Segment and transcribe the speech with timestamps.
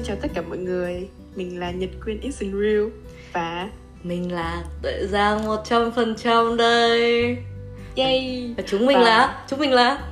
[0.00, 1.08] xin chào tất cả mọi người.
[1.34, 2.88] Mình là Nhật Quyên in Real.
[3.32, 3.68] Và
[4.02, 7.36] Mình là Tuệ Giang 100% đây.
[7.96, 8.54] Yay.
[8.56, 10.08] Và chúng mình Và- là Chúng mình là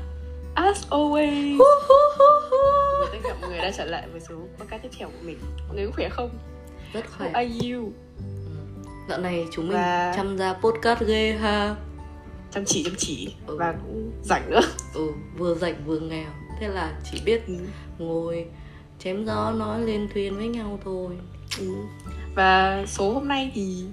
[0.55, 1.59] As always.
[3.01, 5.39] Và tất cả mọi người đã trở lại với số podcast tiếp theo của mình.
[5.69, 6.31] Mọi người có khỏe không?
[6.93, 7.93] Rất How khỏe are you?
[9.09, 11.75] Dạo này chúng mình Và- chăm ra podcast ghê ha.
[12.51, 13.35] Chăm chỉ chăm chỉ.
[13.47, 13.57] Ừ.
[13.57, 14.61] Và cũng rảnh nữa.
[14.95, 15.09] Ừ,
[15.39, 16.29] vừa rảnh vừa nghèo.
[16.61, 17.55] Thế là chỉ biết Ừ.
[17.99, 18.47] ngồi
[18.99, 21.13] chém gió nói lên thuyền với nhau thôi
[21.59, 21.67] Ừ.
[22.35, 23.85] Và số hôm nay thì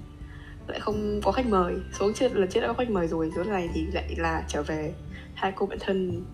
[0.68, 3.44] lại không có khách mời Số trước lần trước đã có khách mời rồi Số
[3.44, 4.92] này thì lại là trở về
[5.34, 6.24] Hai cô bạn thân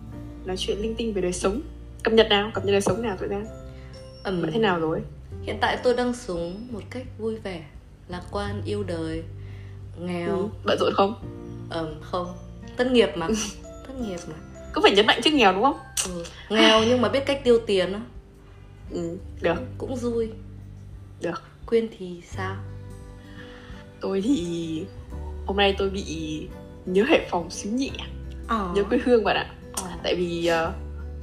[0.45, 1.61] nói chuyện linh tinh về đời sống
[2.03, 2.51] Cập nhật nào?
[2.53, 3.45] Cập nhật đời sống nào tụi đang?
[4.23, 5.01] Ừm, Bạn thế nào rồi?
[5.43, 7.63] Hiện tại tôi đang sống một cách vui vẻ
[8.07, 9.23] Lạc quan, yêu đời
[9.99, 10.47] Nghèo Ừ.
[10.65, 11.13] Bận rộn không?
[11.69, 12.33] Ừm, không
[12.77, 13.27] Tất nghiệp mà
[13.87, 14.35] Tất nghiệp mà
[14.73, 15.77] Cứ phải nhấn mạnh trước nghèo đúng không?
[16.05, 16.23] ừ.
[16.49, 17.99] Nghèo nhưng mà biết cách tiêu tiền á
[18.91, 20.29] Ừ, được, Cũng vui.
[21.21, 21.41] Được.
[21.65, 22.55] Quyên thì sao?
[24.01, 24.85] Tôi thì
[25.45, 26.47] hôm nay tôi bị
[26.85, 27.89] nhớ Hải Phòng xíu nhẹ
[28.47, 28.71] Ờ.
[28.75, 29.45] Nhớ quê hương bạn ạ.
[29.73, 29.89] Ờ.
[30.03, 30.73] Tại vì ờ,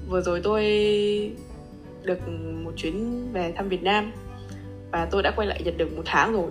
[0.09, 0.63] vừa rồi tôi
[2.03, 2.29] được
[2.65, 4.13] một chuyến về thăm Việt Nam
[4.91, 6.51] Và tôi đã quay lại Nhật được một tháng rồi.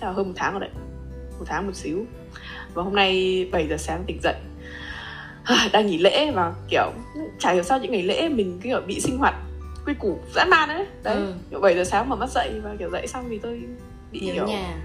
[0.00, 0.70] Chắc là hơn một tháng rồi đấy.
[1.38, 2.04] Một tháng một xíu.
[2.74, 4.34] Và hôm nay 7 giờ sáng tỉnh dậy.
[5.44, 6.92] À, Đang nghỉ lễ và kiểu
[7.38, 9.34] Chả hiểu sao những ngày lễ mình kiểu bị sinh hoạt
[9.90, 11.34] quy củ dã man đấy Đấy, Ừ.
[11.50, 13.60] kiểu 7 giờ sáng mở mắt dậy và kiểu dậy xong thì tôi
[14.12, 14.80] bị Nhớ kiểu nhà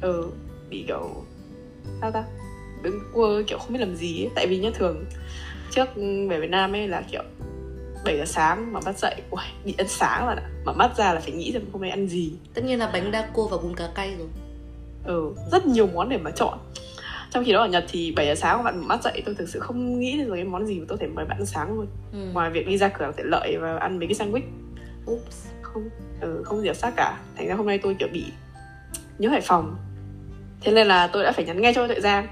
[0.00, 0.30] ừ
[0.70, 1.24] bị kiểu
[2.00, 2.24] sao ta?
[2.82, 4.30] Đứng cua kiểu không biết làm gì ấy.
[4.34, 5.04] tại vì nhá thường
[5.70, 5.88] trước
[6.28, 7.22] về Việt Nam ấy là kiểu
[8.04, 10.50] 7 giờ sáng mà mắt dậy Ui, bị ăn sáng rồi ạ.
[10.64, 12.32] Mở mắt ra là phải nghĩ xem hôm nay ăn gì.
[12.54, 14.28] Tất nhiên là bánh đa cua và bún cá cay rồi.
[15.04, 16.58] Ừ rất nhiều món để mà chọn
[17.36, 19.48] trong khi đó ở Nhật thì 7 giờ sáng bạn mở mắt dậy tôi thực
[19.48, 21.86] sự không nghĩ được cái món gì mà tôi thể mời bạn ăn sáng luôn.
[22.12, 22.18] Ừ.
[22.32, 24.42] ngoài việc đi ra cửa tiện lợi và ăn mấy cái sandwich.
[25.06, 25.46] Oops.
[25.62, 25.88] không
[26.20, 27.18] ừ, không gì sắc cả.
[27.36, 28.24] Thành ra hôm nay tôi kiểu bị
[29.18, 29.76] nhớ Hải Phòng.
[30.60, 32.26] Thế nên là tôi đã phải nhắn nghe cho Tuệ Giang.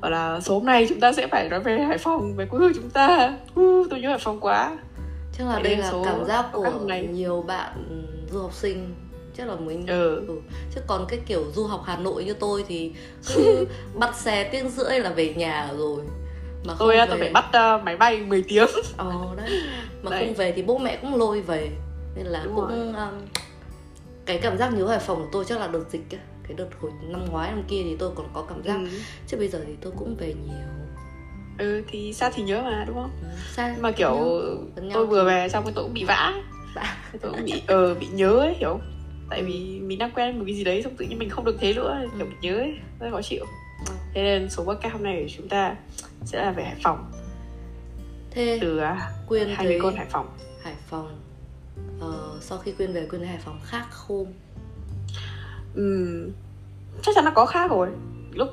[0.00, 2.58] Bảo là số hôm nay chúng ta sẽ phải nói về Hải Phòng về quê
[2.58, 3.38] hương chúng ta.
[3.60, 4.76] Uh, tôi nhớ Hải Phòng quá.
[5.38, 7.72] Chắc là Vậy đây là số cảm giác của nay- nhiều bạn
[8.32, 8.94] du học sinh
[9.40, 10.24] Chắc là mới Ừ.
[10.28, 10.40] ừ.
[10.74, 12.92] Chứ còn cái kiểu du học Hà Nội như tôi thì
[13.94, 16.02] bắt xe tiếng rưỡi là về nhà rồi
[16.64, 17.06] mà không tôi về...
[17.08, 17.44] tôi phải bắt
[17.76, 19.60] uh, máy bay 10 tiếng Ờ đấy
[20.02, 20.24] Mà Đấy.
[20.26, 21.70] không về thì bố mẹ cũng lôi về
[22.16, 22.78] Nên là Đúng cũng rồi.
[22.78, 23.20] um,
[24.26, 26.20] Cái cảm giác nhớ Hải Phòng của tôi chắc là đợt dịch ấy.
[26.48, 28.88] Cái đợt hồi năm ngoái năm kia thì tôi còn có cảm giác ừ.
[29.26, 30.68] Chứ bây giờ thì tôi cũng về nhiều
[31.58, 33.28] ừ thì sao thì nhớ mà đúng không ừ.
[33.56, 34.14] Nhưng mà kiểu
[34.76, 36.32] nhau tôi vừa về xong cái tôi cũng bị vã
[37.20, 38.78] tôi cũng bị ờ bị nhớ ấy hiểu?
[39.30, 41.56] Tại vì mình đang quen một cái gì đấy xong tự nhiên mình không được
[41.60, 42.30] thế nữa kiểu Ừ.
[42.30, 43.44] bị nhớ ấy rất khó chịu
[43.86, 43.92] Ừ.
[44.14, 45.74] thế nên số podcast hôm nay của chúng ta
[46.24, 47.12] sẽ là về Hải Phòng
[48.30, 50.28] Thế từ à, Quyên hai người con Hải Phòng
[50.62, 51.18] Hải Phòng
[52.00, 54.32] ờ, Sau khi Quyên về Quyên Hải Phòng khác không?
[55.74, 56.30] Ừm,
[57.02, 57.88] chắc chắn là có khác rồi
[58.32, 58.48] lúc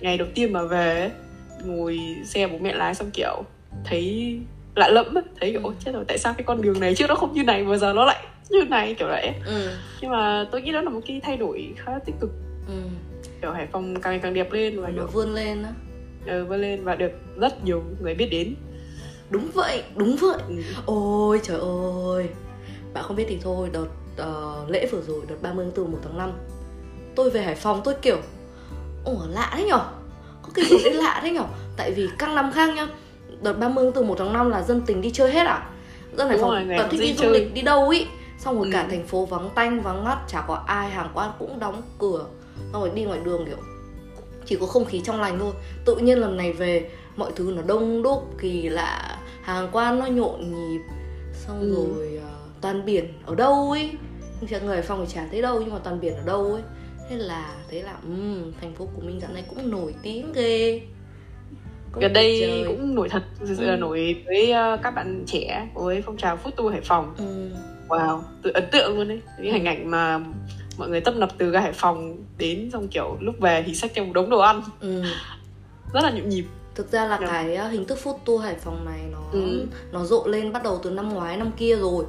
[0.00, 1.10] ngày đầu tiên mà về
[1.64, 3.42] ngồi xe bố mẹ lái xong kiểu
[3.84, 4.38] thấy
[4.74, 7.06] lạ lẫm ấy, thấy kiểu "Ôi, chết rồi tại sao cái con đường này trước
[7.08, 9.34] nó không như này mà giờ nó lại như này kiểu vậy.
[9.46, 12.30] Ừ, nhưng mà tôi nghĩ đó là một cái thay đổi khá là tích cực.
[12.68, 12.74] Ừ.
[13.42, 15.72] kiểu Hải Phòng càng ngày càng đẹp lên và Nó kiểu vươn lên á.
[16.26, 18.54] Ờ, vươn lên và được rất nhiều người biết đến.
[19.30, 20.38] Đúng vậy, đúng vậy.
[20.48, 20.54] Ừ.
[20.86, 21.58] Ôi trời
[22.14, 22.28] ơi.
[22.94, 25.98] Bạn không biết thì thôi Đợt ờ, lễ vừa rồi Đợt 30 tháng 4 1
[26.02, 26.32] tháng 5
[27.16, 28.16] Tôi về Hải Phòng tôi kiểu
[29.04, 29.80] Ủa lạ thế nhở?
[30.42, 31.44] Có cái gì đấy lạ thế nhở?
[31.76, 32.86] Tại vì các năm khác nhá
[33.42, 35.70] Đợt 30 tháng 4 1 tháng 5 là dân tình đi chơi hết à?
[36.16, 38.06] Dân Hải Đúng Phòng rồi, toàn thích đi du lịch đi đâu ý
[38.40, 38.70] Xong rồi Ừ.
[38.72, 42.26] cả thành phố vắng tanh vắng ngắt Chả có ai hàng quán cũng đóng cửa
[42.72, 43.56] Xong rồi đi ngoài đường kiểu
[44.46, 45.52] Chỉ có không khí trong lành thôi
[45.84, 50.06] Tự nhiên lần này về Mọi thứ nó đông đúc kỳ lạ Hàng quán nó
[50.06, 50.80] nhộn nhịp
[51.34, 51.74] Xong Ừ.
[51.74, 52.30] rồi ờ,
[52.60, 53.90] toàn biển ở đâu ấy
[54.50, 56.62] Chẳng người Phòng thì chả thấy đâu Nhưng mà toàn biển ở đâu ấy
[57.10, 60.80] Thế là thế là um, thành phố của mình dạo này cũng nổi tiếng ghê
[62.00, 62.64] gần đây chơi.
[62.66, 63.22] cũng nổi thật
[63.58, 63.76] Ừ.
[63.78, 67.50] nổi với ờ, các bạn trẻ với phong trào food tour Hải Phòng ừ.
[67.90, 70.20] Wow tự ấn tượng luôn đấy những hình ảnh mà
[70.78, 73.90] mọi người tấp nập từ ga Hải Phòng đến xong kiểu lúc về thì xách
[73.94, 75.02] theo một đống đồ ăn Ừ.
[75.94, 76.44] rất là nhộn nhịp
[76.74, 77.26] Thực ra là Dạ.
[77.26, 79.66] cái uh, hình thức food tour Hải Phòng này nó Ừ.
[79.92, 82.04] nó rộ lên bắt đầu từ năm ngoái năm kia rồi.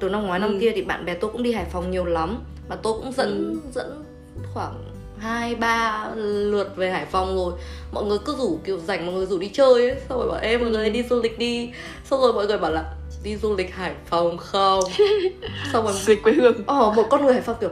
[0.00, 0.58] Từ năm ngoái năm Ừ.
[0.60, 2.38] kia thì bạn bè tôi cũng đi Hải Phòng nhiều lắm
[2.68, 3.70] mà tôi cũng dẫn Ừ.
[3.74, 4.04] dẫn
[4.54, 4.84] khoảng
[5.18, 7.52] hai ba lượt về Hải Phòng rồi
[7.92, 10.38] mọi người cứ rủ kiểu rảnh mọi người rủ đi chơi ấy xong rồi bảo
[10.42, 10.90] em mọi người Ừ.
[10.92, 11.70] đi du lịch đi
[12.04, 14.84] xong rồi mọi người bảo là đi du lịch Hải Phòng không?
[15.72, 16.66] Xong rồi dịch quê hương.
[16.66, 17.70] Ồ, một con người Hải Phòng kiểu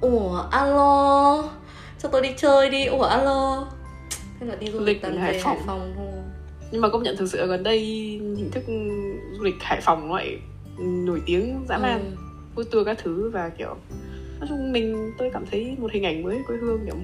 [0.00, 1.44] Ủa, alo
[1.98, 3.66] Cho tôi đi chơi đi, ủa, alo.
[4.40, 5.56] Thế là đi du Lịch lịch Hải Phòng.
[5.56, 5.92] Hải Phòng.
[5.96, 6.06] Thôi.
[6.72, 7.78] Nhưng mà công nhận thực sự gần đây
[8.36, 8.64] hình thức
[9.38, 10.38] du lịch Hải Phòng lại
[10.78, 12.16] nổi tiếng dã man.
[12.16, 12.22] Ừ.
[12.56, 13.76] food tour các thứ và kiểu
[14.40, 16.94] nói chung mình tôi cảm thấy một hình ảnh mới quê hương kiểu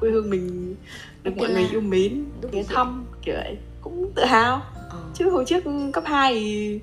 [0.00, 0.76] quê hương mình
[1.22, 4.62] được mọi người yêu mến ghé thăm kiểu vậy cũng tự hào.
[4.90, 4.98] Ờ.
[5.14, 6.80] chứ hồi trước cấp 2 thì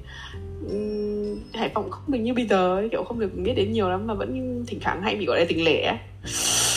[1.54, 4.14] Hải Phòng không được như bây giờ kiểu không được biết đến nhiều lắm mà
[4.14, 6.00] vẫn thỉnh thoảng hay bị gọi là tỉnh lẻ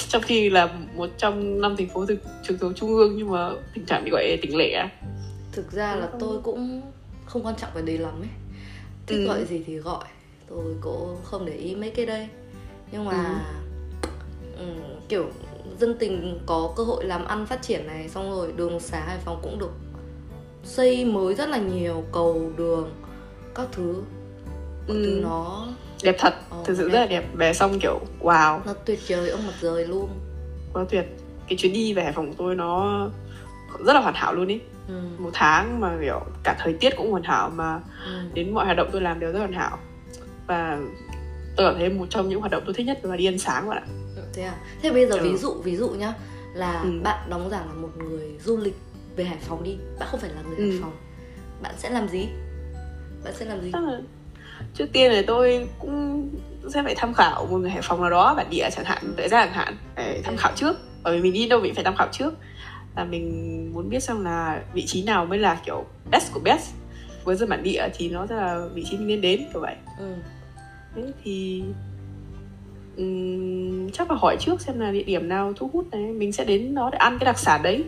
[0.09, 3.51] trong khi là một trong năm thành phố trực trực thuộc trung ương nhưng mà
[3.75, 4.89] thỉnh thoảng bị gọi là tỉnh lẻ
[5.53, 6.83] thực ra là tôi cũng
[7.27, 8.29] không quan trọng về đấy lắm ấy.
[9.07, 9.27] Thích Ừ.
[9.27, 10.05] gọi gì thì gọi
[10.49, 12.29] tôi cũng không để ý mấy cái đây.
[12.93, 13.45] Nhưng mà
[14.59, 14.65] ừ,
[15.09, 15.27] kiểu
[15.81, 19.19] dân tình có cơ hội làm ăn phát triển này xong rồi đường xá hải
[19.25, 19.73] phòng cũng được
[20.65, 22.91] xây mới rất là nhiều cầu đường
[23.55, 24.03] các thứ.
[24.89, 25.21] Thứ Ừ.
[25.23, 25.69] nó
[26.03, 27.25] đẹp thật Ờ, thực sự rất là đẹp.
[27.35, 28.61] Về xong kiểu wow.
[28.67, 30.09] Nó tuyệt vời ông mặt trời luôn.
[30.73, 31.05] Quá tuyệt.
[31.49, 33.01] Cái chuyến đi về Hải Phòng của tôi nó
[33.87, 34.61] rất là hoàn hảo luôn ý.
[34.89, 34.95] Ừ.
[35.19, 38.13] một tháng mà kiểu cả thời tiết cũng hoàn hảo mà Ừ.
[38.35, 39.79] đến mọi hoạt động tôi làm đều rất hoàn hảo.
[40.47, 40.79] Và
[41.57, 43.69] tôi cảm thấy một trong những hoạt động tôi thích nhất là đi ăn sáng
[43.69, 43.87] bạn ạ.
[44.35, 44.55] Thế à?
[44.83, 45.23] Thế bây giờ Ừ.
[45.23, 46.15] ví dụ ví dụ nhá
[46.55, 46.91] là Ừ.
[47.05, 48.77] bạn đóng giả là một người du lịch
[49.17, 49.77] về hải phòng đi.
[49.99, 50.71] Bạn không phải là người Ừ.
[50.71, 50.93] hải phòng.
[51.63, 52.29] Bạn sẽ làm gì
[53.25, 53.73] bạn sẽ làm gì?
[54.75, 56.29] Trước tiên là tôi cũng
[56.75, 59.29] sẽ phải tham khảo một người Hải Phòng nào đó bản địa chẳng hạn tại
[59.29, 59.77] ra chẳng hạn.
[59.97, 62.35] Để tham khảo trước bởi vì mình đi đâu mình phải tham khảo trước.
[62.97, 66.71] Là mình muốn biết xem là vị trí nào mới là kiểu best của best.
[67.25, 69.75] Với dân bản địa thì nó sẽ là vị trí mình nên đến kiểu vậy.
[69.99, 70.15] Ừ.
[70.95, 71.63] thế thì
[72.97, 76.01] ừm, chắc là hỏi trước xem là địa điểm nào thu hút này.
[76.03, 77.85] Mình sẽ đến đó để ăn cái đặc sản đấy.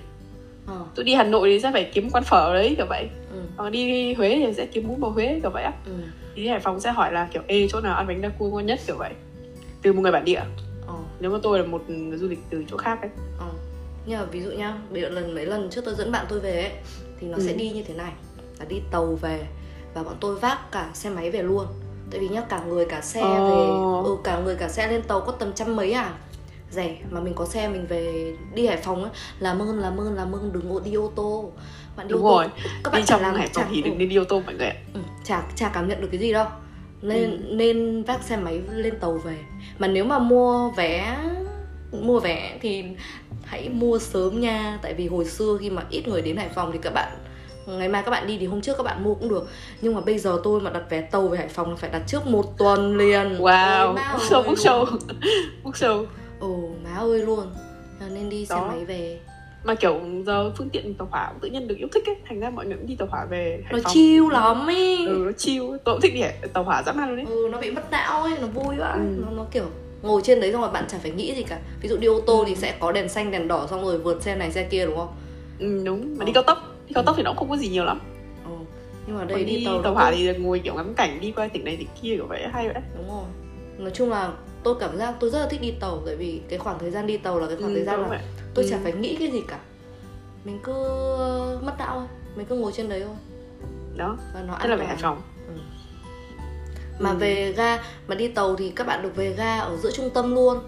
[0.67, 0.85] Ờ.
[0.95, 3.41] tôi đi Hà Nội thì sẽ phải kiếm quán phở ở đấy kiểu vậy Ừ.
[3.57, 5.93] còn đi Huế thì sẽ kiếm bún bò Huế kiểu vậy á Ừ.
[6.35, 8.67] đi Hải Phòng sẽ hỏi là kiểu ê chỗ nào ăn bánh đa cua ngon
[8.67, 9.13] nhất kiểu vậy
[9.83, 10.43] từ một người bản địa
[10.87, 10.95] Ờ.
[11.21, 11.83] nếu mà tôi là một
[12.17, 13.47] du lịch từ chỗ khác ấy Ờ.
[14.07, 16.41] Nhưng mà ví dụ nhá, ví dụ lần mấy lần trước tôi dẫn bạn tôi
[16.41, 16.73] về ấy
[17.21, 17.43] thì nó Ừ.
[17.47, 18.13] sẽ đi như thế này,
[18.59, 19.47] là đi tàu về
[19.95, 21.67] và bọn tôi vác cả xe máy về luôn.
[22.11, 23.45] Tại vì nhá cả người cả xe Ồ.
[23.49, 26.15] về, ừ cả người cả xe lên tàu có tầm trăm mấy à.
[26.71, 30.15] Rẻ mà mình có xe mình về đi Hải Phòng ấy, làm ơn làm ơn
[30.15, 31.53] làm ơn đừng đi ô tô.
[31.97, 32.47] Bạn đi đúng ô tô, rồi.
[32.85, 34.55] Các đi bạn trong chả làm Hải Phòng thì đừng nên đi ô tô mọi
[34.55, 34.77] người ạ.
[34.95, 36.47] Ừ, chả chả cảm nhận được cái gì đâu.
[37.03, 37.55] Nên Ừ.
[37.55, 39.37] nên vác xe máy lên tàu về.
[39.79, 41.17] Mà nếu mà mua vé
[41.93, 42.85] mua vé thì
[43.45, 44.79] hãy mua sớm nha.
[44.83, 47.13] Tại vì hồi xưa khi mà ít người đến Hải Phòng thì các bạn
[47.67, 49.49] ngày mai các bạn đi thì hôm trước các bạn mua cũng được.
[49.81, 52.03] Nhưng mà bây giờ tôi mà đặt vé tàu về Hải Phòng là phải đặt
[52.07, 53.39] trước một tuần liền.
[53.39, 54.05] Wow ơi.
[54.33, 54.55] book luôn.
[54.55, 54.85] show
[55.65, 56.05] book show
[56.41, 57.47] ồ má ơi luôn.
[58.11, 58.67] Nên đi xe Đó.
[58.69, 59.19] máy về
[59.65, 62.17] mà kiểu giờ phương tiện tàu hỏa cũng tự nhiên được yêu thích ấy.
[62.29, 63.93] Thành ra mọi người cũng đi tàu hỏa về Hải nó Phòng.
[63.95, 65.07] chill lắm ý.
[65.07, 65.65] Ừ nó chill.
[65.85, 66.23] Tôi cũng thích đi
[66.53, 67.27] tàu hỏa dã man luôn đấy.
[67.29, 68.93] Ừ nó bị mất não ấy nó vui quá.
[68.93, 69.01] Ừ.
[69.25, 69.65] nó, nó kiểu
[70.03, 71.59] ngồi trên đấy xong rồi bạn chẳng phải nghĩ gì cả.
[71.83, 72.45] Ví dụ đi ô tô Ừ.
[72.49, 74.97] thì sẽ có đèn xanh đèn đỏ xong rồi vượt xe này xe kia đúng
[74.97, 75.09] không?
[75.59, 76.01] Ừ, đúng.
[76.19, 76.27] Mà Ờ.
[76.27, 76.59] đi cao tốc.
[76.89, 78.01] Đi cao tốc thì nó cũng không có gì nhiều lắm.
[78.45, 78.51] Ừ.
[79.07, 81.49] nhưng mà đây đi, đi tàu tàu hỏa thì ngồi kiểu ngắm cảnh đi qua
[81.49, 82.83] tỉnh này tỉnh kia kiểu vậy hay vậy.
[82.97, 83.25] Đúng rồi.
[83.79, 84.31] Nói chung là
[84.65, 87.07] tôi cảm giác tôi rất là thích đi tàu tại vì cái khoảng thời gian
[87.07, 88.21] đi tàu là cái khoảng Ừ, thời gian là
[88.55, 88.71] tôi Ừ.
[88.71, 89.59] chẳng phải nghĩ cái gì cả.
[90.45, 90.73] Mình cứ
[91.63, 92.07] mất não thôi
[92.37, 93.17] mình cứ ngồi trên đấy thôi.
[93.97, 95.23] Đó và nó an là về Hải Phòng
[96.99, 97.17] mà Ừ.
[97.17, 100.35] về ga mà đi tàu thì các bạn được về ga ở giữa trung tâm
[100.35, 100.59] luôn.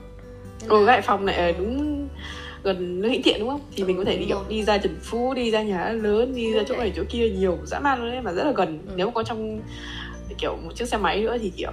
[0.69, 2.08] Ừ là- Hải Phòng này ở đúng
[2.62, 3.60] gần nước Hữu Thiện đúng không?
[3.76, 4.44] Thì Ừ, mình có thể đi rồi.
[4.48, 7.58] đi ra Trần Phú đi ra nhà lớn đi ra chỗ này chỗ kia nhiều
[7.64, 8.78] dã man luôn đấy mà rất là gần.
[8.87, 8.93] Ừ.
[8.96, 9.60] nếu có trong
[10.38, 11.70] kiểu một chiếc xe máy nữa thì kiểu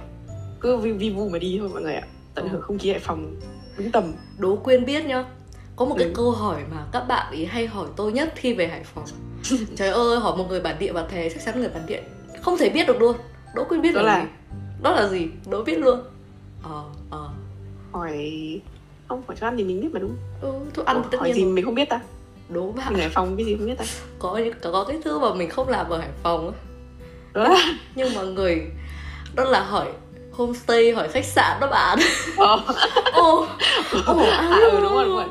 [0.60, 2.50] cứ vi, vi vu mà đi thôi mọi người ạ tận Ừ.
[2.52, 3.34] hưởng không khí Hải Phòng
[3.78, 4.12] đúng tầm.
[4.38, 5.24] Đố quyên biết nhá
[5.76, 6.12] có một cái Ừ.
[6.16, 9.04] câu hỏi mà các bạn ý hay hỏi tôi nhất khi về Hải Phòng.
[9.76, 12.02] Trời ơi hỏi một người bản địa và thề chắc chắn người bản địa
[12.42, 13.16] không thể biết được luôn.
[13.54, 14.22] Đố quyên biết Đó là, là?
[14.24, 14.28] gì?
[14.82, 15.28] Đó là gì?
[15.50, 16.00] Đố biết luôn.
[16.62, 17.28] Ờ ờ.
[17.92, 18.30] Hỏi
[19.08, 20.16] không hỏi cho ăn thì mình biết mà đúng.
[20.40, 22.00] Ừ, thức ăn thì tất hỏi nhiên gì mình không biết ta?
[22.48, 22.86] Đố bạn.
[22.92, 23.84] Mình Hải Phòng cái gì không biết ta?
[24.18, 26.52] Có những có cái thứ mà mình không làm ở Hải Phòng
[27.32, 28.62] đó là nhưng mà người
[29.34, 29.92] đó là hỏi
[30.36, 31.98] homestay hỏi khách sạn đó bạn.
[32.36, 32.60] Ờ,
[33.12, 33.46] ồ
[34.06, 35.24] ồ à, ừ đúng rồi đúng rồi.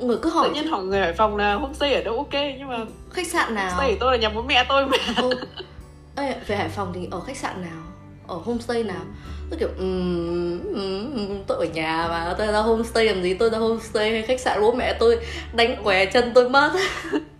[0.00, 2.68] người cứ hỏi tự nhiên hỏi người Hải Phòng là homestay ở đâu ok nhưng
[2.68, 2.78] mà
[3.12, 3.64] khách sạn nào?
[3.64, 4.96] homestay của tôi là nhà bố mẹ tôi mà.
[5.16, 5.30] Ừ.
[6.16, 7.82] Ê, về Hải Phòng thì ở khách sạn nào?
[8.28, 9.02] Ở homestay nào?
[9.50, 13.34] Tôi kiểu um, um, tôi ở nhà mà tôi ra homestay làm gì?
[13.34, 15.18] Tôi ra homestay hay khách sạn bố mẹ tôi
[15.52, 16.72] đánh què chân tôi mất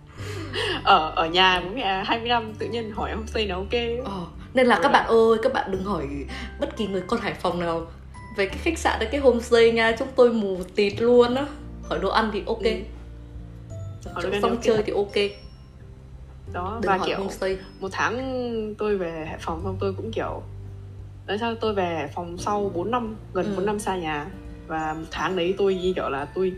[0.83, 3.73] ở ở nhà bố mẹ 20 năm tự nhiên hỏi homestay nào ok.
[4.05, 6.07] Ờ, nên là các bạn ơi các bạn đừng hỏi
[6.59, 7.85] bất kỳ người con Hải Phòng nào
[8.37, 11.45] về cái khách sạn hay cái homestay nha chúng tôi mù tịt luôn á.
[11.89, 12.63] Hỏi đồ ăn thì ok.
[12.63, 12.71] Ừ.
[14.13, 15.15] Hỏi chỗ xong chơi thì ok.
[16.53, 17.57] Đó đừng và kiểu homestay.
[17.79, 20.43] một tháng tôi về Hải Phòng xong tôi cũng kiểu
[21.27, 23.53] Tại sao tôi về Hải Phòng sau 4 năm Gần Ừ.
[23.55, 24.25] 4 năm xa nhà?
[24.67, 26.53] Và một tháng đấy tôi như kiểu là tôi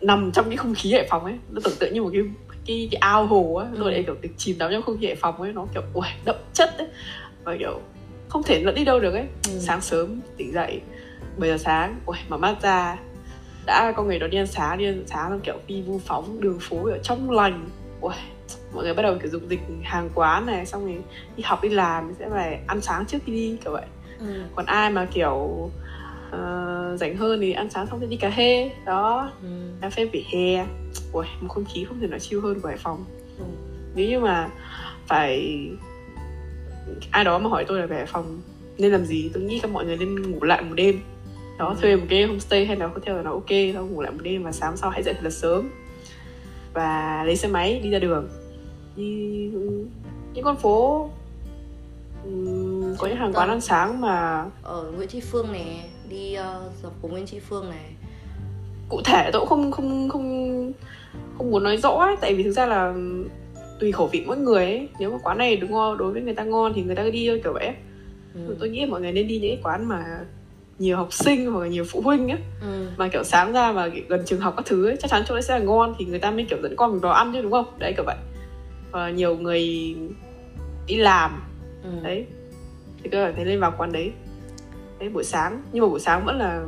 [0.00, 1.38] Nằm trong cái không khí Hải Phòng ấy.
[1.50, 2.22] Nó tưởng tượng như một cái
[2.66, 3.66] cái, cái ao hồ á.
[3.78, 6.10] Tôi lại kiểu được chìm đắm trong không khí Hải Phòng ấy Nó kiểu uầy,
[6.24, 6.86] đậm chất ấy
[7.44, 7.80] Và kiểu
[8.28, 9.52] không thể lẫn đi đâu được ấy Ừ.
[9.58, 10.80] sáng sớm tỉnh dậy
[11.38, 12.96] 7 giờ sáng ui mở mắt ra
[13.66, 16.40] đã có người đó đi ăn sáng đi ăn sáng xong kiểu đi vu phóng
[16.40, 17.68] đường phố ở trong lành
[18.00, 18.14] ui
[18.74, 20.98] mọi người bắt đầu kiểu dục dịch hàng quán này xong rồi
[21.36, 23.84] đi học đi làm sẽ phải ăn sáng trước khi đi kiểu vậy
[24.18, 24.26] ừ.
[24.56, 25.70] còn ai mà kiểu
[26.34, 28.70] uh, rảnh hơn thì ăn sáng xong sẽ đi cà phê.
[28.86, 29.30] Đó.
[29.42, 29.48] Ừ.
[29.80, 30.66] cà phê vỉa hè.
[31.12, 33.04] Ui một không khí không thể nào chill hơn của hải phòng.
[33.38, 33.44] Ừ.
[33.94, 34.48] nếu như mà
[35.06, 35.58] phải
[37.10, 38.40] ai đó mà hỏi tôi là về Hải Phòng
[38.78, 41.00] nên làm gì tôi nghĩ các mọi người nên ngủ lại một đêm.
[41.58, 41.76] Đó Ừ.
[41.80, 44.42] thuê một cái homestay hay là hotel là nó ok thôi ngủ lại một đêm
[44.42, 45.70] và sáng sau hãy dậy thật là sớm.
[46.74, 48.28] Và lấy xe máy đi ra đường.
[48.96, 49.50] Đi
[50.34, 51.10] những con phố
[52.98, 56.92] có những hàng quán ăn sáng mà ở Nguyễn Tri Phương này đi uh, dọc
[57.02, 57.84] phố Nguyễn Tri Phương này
[58.88, 60.72] cụ thể tôi cũng không không không
[61.38, 62.94] không muốn nói rõ ấy, tại vì thực ra là
[63.80, 66.34] tùy khẩu vị mỗi người ấy nếu mà quán này đúng ngon đối với người
[66.34, 67.74] ta ngon thì người ta cứ đi thôi kiểu vậy ấy.
[68.34, 68.56] ừ.
[68.60, 70.04] tôi nghĩ mọi người nên đi những cái quán mà
[70.78, 72.86] nhiều học sinh hoặc là nhiều phụ huynh á Ừ.
[72.96, 75.42] mà kiểu sáng ra mà gần trường học các thứ ấy chắc chắn chỗ đấy
[75.42, 77.52] sẽ là ngon thì người ta mới kiểu dẫn con mình vào ăn chứ đúng
[77.52, 78.16] không đấy kiểu vậy
[78.90, 79.60] và nhiều người
[80.86, 81.42] đi làm
[81.82, 81.90] Ừ.
[82.02, 82.26] đấy
[83.02, 84.12] thì cơ thể lên vào quán đấy
[85.04, 86.64] đấy buổi sáng nhưng mà buổi sáng vẫn là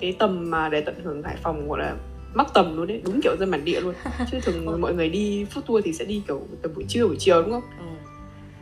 [0.00, 1.96] cái tầm mà để tận hưởng hải phòng gọi là
[2.34, 3.94] mắc tầm luôn đấy đúng kiểu dân bản địa luôn
[4.30, 7.16] chứ thường mọi người đi food tour thì sẽ đi kiểu tầm buổi trưa buổi
[7.18, 7.84] chiều đúng không Ừ.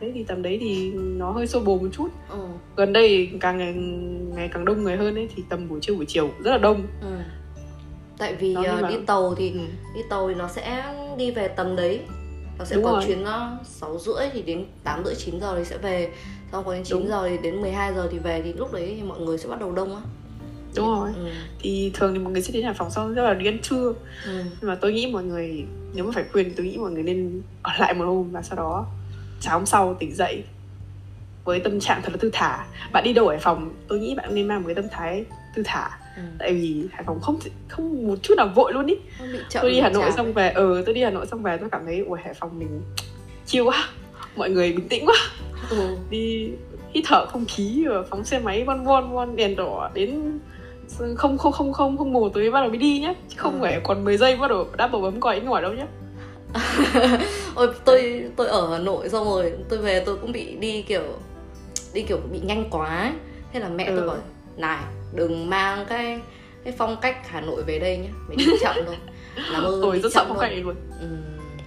[0.01, 2.37] đấy thì tầm đấy thì nó hơi xô bồ một chút Ừ.
[2.75, 3.73] gần đây càng ngày
[4.35, 6.81] ngày càng đông người hơn ấy thì tầm buổi trưa buổi chiều rất là đông
[7.01, 7.17] Ừ.
[8.17, 9.59] tại vì Đó, ờ, mà- đi tàu thì ừ.
[9.95, 11.99] đi tàu thì nó sẽ đi về tầm đấy
[12.59, 13.03] nó sẽ Đúng có rồi.
[13.07, 16.09] chuyến uh, 6 rưỡi thì đến 8 rưỡi 9 giờ thì sẽ về
[16.51, 17.07] có đến 9 Đúng.
[17.07, 19.59] giờ thì đến 12 giờ thì về thì lúc đấy thì mọi người sẽ bắt
[19.59, 20.01] đầu đông á.
[20.75, 21.09] Đúng rồi.
[21.15, 21.29] ừ.
[21.59, 23.93] thì thường thì mọi người sẽ đến hải phòng xong rất là đi ăn trưa.
[24.25, 24.43] Ừ.
[24.61, 27.03] nhưng mà tôi nghĩ mọi người nếu mà phải khuyên thì tôi nghĩ mọi người
[27.03, 28.85] nên ở lại một hôm và sau đó
[29.39, 30.43] sáng hôm sau tỉnh dậy
[31.43, 32.65] với tâm trạng thật là thư thả.
[32.91, 35.25] Bạn đi đâu ở hải phòng tôi nghĩ bạn nên mang một cái tâm thái
[35.55, 35.89] thư thả.
[36.15, 36.21] Ừ.
[36.39, 38.95] tại vì hải phòng không không một chút nào vội luôn ý.
[39.49, 41.69] Chậm tôi đi hà nội xong về ờ tôi đi hà nội xong về tôi
[41.69, 42.81] cảm thấy ủa hải phòng mình
[43.45, 43.87] chill quá.
[44.35, 45.15] Mọi người bình tĩnh quá
[45.69, 45.95] ừ.
[46.09, 46.51] đi
[46.93, 50.39] hít thở không khí và phóng xe máy von von von đèn đỏ đến
[51.15, 53.59] không không không không không một tôi bắt đầu mới đi nhá chứ không Ừ.
[53.61, 55.85] phải còn 10 giây bắt đầu đã bầu bấm còi ngỏi đâu nhá
[57.55, 61.01] Ôi, tôi tôi ở Hà Nội xong rồi tôi về tôi cũng bị đi kiểu
[61.93, 63.11] đi kiểu bị nhanh quá ấy.
[63.53, 64.07] thế là mẹ tôi Ừ.
[64.07, 64.17] bảo
[64.57, 64.77] này
[65.13, 66.19] đừng mang cái
[66.63, 68.95] cái phong cách Hà Nội về đây nhá mày đi chậm thôi
[69.51, 71.07] làm ơn tôi đi rất sợ chậm phong cách luôn Ừ.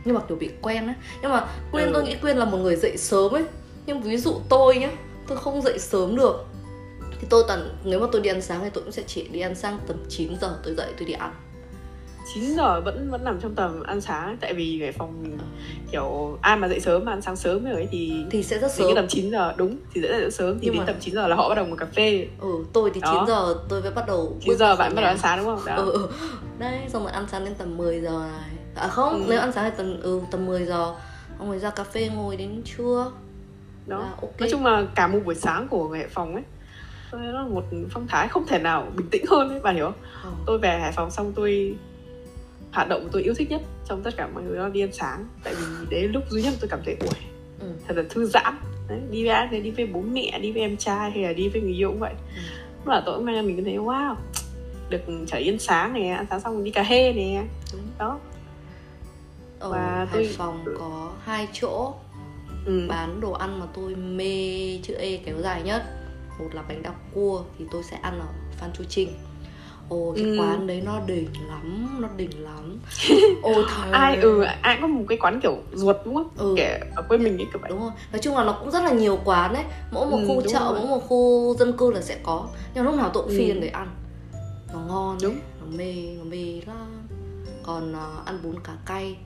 [0.05, 1.91] nhưng mà kiểu bị quen ấy nhưng mà quyên Ừ.
[1.95, 3.43] tôi nghĩ quyên là một người dậy sớm ấy
[3.87, 4.91] nhưng ví dụ tôi nhá
[5.29, 6.45] tôi không dậy sớm được
[7.21, 9.41] thì tôi tận nếu mà tôi đi ăn sáng thì tôi cũng sẽ chỉ đi
[9.41, 11.33] ăn sáng tầm 9 giờ tôi dậy tôi đi ăn
[12.35, 15.39] 9 giờ vẫn vẫn nằm trong tầm ăn sáng tại vì cái phòng mình
[15.93, 18.73] kiểu ai mà dậy sớm mà ăn sáng sớm rồi ấy thì thì sẽ rất
[18.73, 20.97] sớm cái tầm 9 giờ đúng thì dậy rất sớm thì Nhưng đến mà- tầm
[21.01, 23.25] 9 giờ là họ bắt đầu một cà phê ừ tôi thì 9 Đó.
[23.29, 25.65] giờ tôi mới bắt đầu 9 bước giờ bạn bắt đầu ăn sáng đúng không?
[25.67, 25.75] Đó.
[25.77, 26.09] ừ, ừ.
[26.59, 29.27] đấy xong rồi ăn sáng đến tầm 10 giờ này à không Ừ.
[29.29, 30.95] nếu ăn sáng thì tầm ừ tầm 10 giờ
[31.39, 33.11] xong rồi ra cà phê ngồi đến trưa
[33.87, 33.99] đó.
[33.99, 34.41] Là ok.
[34.41, 36.43] Nói chung là cả một buổi sáng của người hải phòng ấy
[37.11, 39.85] tôi nó là một phong thái không thể nào bình tĩnh hơn ấy bạn hiểu
[39.85, 39.95] không?
[40.23, 40.31] Ờ.
[40.47, 41.75] tôi về hải phòng xong tôi
[42.73, 45.27] hoạt động tôi yêu thích nhất trong tất cả mọi người đó đi ăn sáng.
[45.45, 47.09] Tại vì đấy lúc duy nhất tôi cảm thấy ui
[47.61, 47.67] Ừ.
[47.89, 48.55] thật là thư giãn.
[48.89, 51.33] Đấy, đi với ai thì đi với bố mẹ đi với em trai hay là
[51.33, 52.15] đi với người yêu cũng vậy.
[52.37, 52.43] Ừ.
[52.79, 54.15] lúc là tôi cũng mang mình thấy wow
[54.91, 57.45] được trở ăn sáng này ăn sáng xong rồi đi cà phê nè.
[57.73, 57.83] Đúng.
[57.99, 58.19] đó.
[59.59, 61.95] Ở Và Hải tôi- Phòng có hai chỗ
[62.67, 62.87] ừ.
[62.89, 65.83] bán đồ ăn mà tôi mê chữ E kéo dài nhất
[66.39, 69.09] một là bánh đa cua thì tôi sẽ ăn ở Phan Chu Trinh
[69.89, 70.37] Ồ cái Ừ.
[70.41, 72.79] quán đấy nó đỉnh lắm Nó đỉnh lắm
[73.43, 76.55] Ôi thầy ai ừ ai có một cái quán kiểu ruột đúng không Ừ.
[76.57, 78.83] kể ở quê mình ấy kiểu vậy Đúng rồi, nói chung là nó cũng rất
[78.83, 80.79] là nhiều quán đấy Mỗi một Ừ, khu chợ, rồi.
[80.79, 83.39] mỗi một khu dân cư là sẽ có Nhưng lúc nào tôi cũng Ừ.
[83.39, 83.89] lên để ăn
[84.73, 85.39] Nó ngon Đúng.
[85.61, 87.09] nó mê, nó mê lắm
[87.63, 89.17] Còn ờ, ăn bún cá cay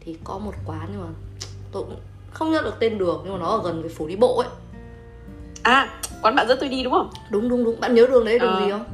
[0.00, 1.08] thì có một quán nhưng mà
[1.72, 1.96] tôi cũng
[2.38, 4.48] không nhớ được tên đường Nhưng mà nó ở gần với phố đi bộ ấy.
[5.62, 5.88] À
[6.22, 7.10] quán bạn dẫn tôi đi đúng không?
[7.30, 8.84] Đúng đúng đúng, bạn nhớ đường đấy đường Ờ, gì không?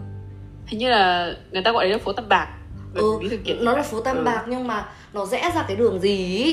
[0.66, 2.48] hình như là người ta gọi đấy là phố Tam Bạc.
[2.94, 3.18] Ừ,
[3.60, 4.22] nó là phố Tam Ừ.
[4.24, 6.44] Bạc nhưng mà nó rẽ ra cái đường gì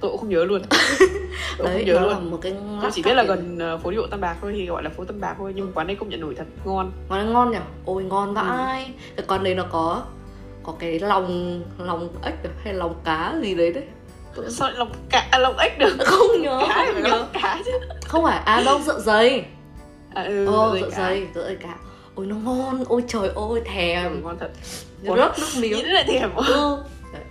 [0.00, 0.62] tôi cũng không nhớ luôn.
[1.58, 3.90] Tôi Đấy, không nhớ luôn là một cái tôi chỉ biết là gần ờ, phố
[3.90, 5.86] đi bộ Tam Bạc thôi thì gọi là phố Tam Bạc thôi nhưng mà quán
[5.86, 6.92] đây công nhận nổi thật ngon.
[7.08, 7.58] Quán này ngon nhỉ?
[7.84, 8.08] Ôi Ừ.
[8.08, 8.92] ngon vãi.
[9.16, 10.02] Cái quán đấy nó có
[10.62, 12.50] có cái lòng lòng ếch à?
[12.64, 13.84] hay lòng cá gì đấy đấy
[14.48, 16.42] sao lại lòng cá lòng ếch được không?
[16.42, 16.64] Nhớ.
[16.68, 17.26] Cá không phải nhớ.
[17.32, 17.70] cá chứ.
[18.06, 19.44] Không phải à đâu dạ dày
[20.14, 21.76] à, ừ, rồi dạ dày dạ dày cá
[22.14, 22.84] ôi nó ngon.
[22.88, 24.22] Ôi trời ơi Ừ, thèm.
[24.22, 24.50] Ngon thật.
[25.02, 26.34] Rớt nước nghĩ miếng đến lại thèm.
[26.34, 26.78] Ừ.
[27.12, 27.22] Đấy.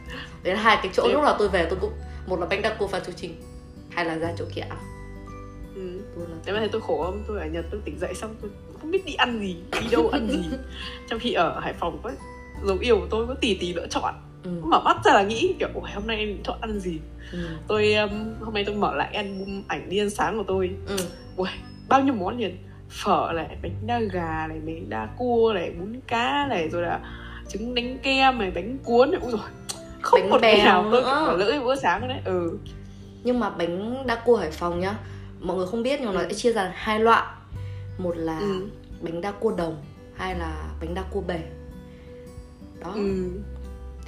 [0.43, 1.91] đấy là hai cái chỗ Thế- lúc nào tôi về tôi cũng
[2.27, 3.41] một là bánh đa cô pha chu trình
[3.89, 4.77] hay là ra chỗ kia ăn.
[5.75, 5.81] Ừ.
[6.15, 7.23] tôi là nếu mà thấy tôi khổ không?
[7.27, 10.09] Tôi ở nhật tôi tỉnh dậy xong tôi không biết đi ăn gì đi đâu
[10.09, 10.57] ăn gì.
[11.09, 12.11] Trong khi ở hải phòng có
[12.65, 14.13] dấu yêu của tôi có tỷ tỷ lựa chọn
[14.61, 14.61] ừ.
[14.67, 16.99] mở mắt ra là nghĩ kiểu "Ôi, hôm nay chọn ăn gì?
[17.31, 17.39] Ừ.
[17.67, 18.09] tôi um,
[18.41, 20.69] hôm nay tôi mở lại album ảnh đi ăn sáng của tôi.
[20.87, 20.97] Ừ.
[21.35, 21.47] Ui,
[21.89, 22.57] bao nhiêu món liền
[22.89, 26.99] phở này bánh đa gà này bánh đa cua này bún cá này rồi là
[27.49, 29.19] trứng đánh kem này bánh cuốn này.
[29.21, 29.41] Ui rồi
[30.01, 31.35] không Bánh một ngày nào tôi nữa.
[31.39, 32.19] lỡ cái bữa sáng đấy.
[32.25, 32.57] Ừ.
[33.23, 34.93] Nhưng mà bánh đa cua Hải Phòng nhá
[35.39, 36.25] mọi người không biết nhưng mà nó Ừ.
[36.29, 37.23] sẽ chia ra hai loại.
[37.97, 38.67] Một là ừ.
[39.01, 39.81] bánh đa cua đồng
[40.15, 41.39] hai là bánh đa cua bể.
[42.79, 42.91] Đó.
[42.95, 43.31] Ừ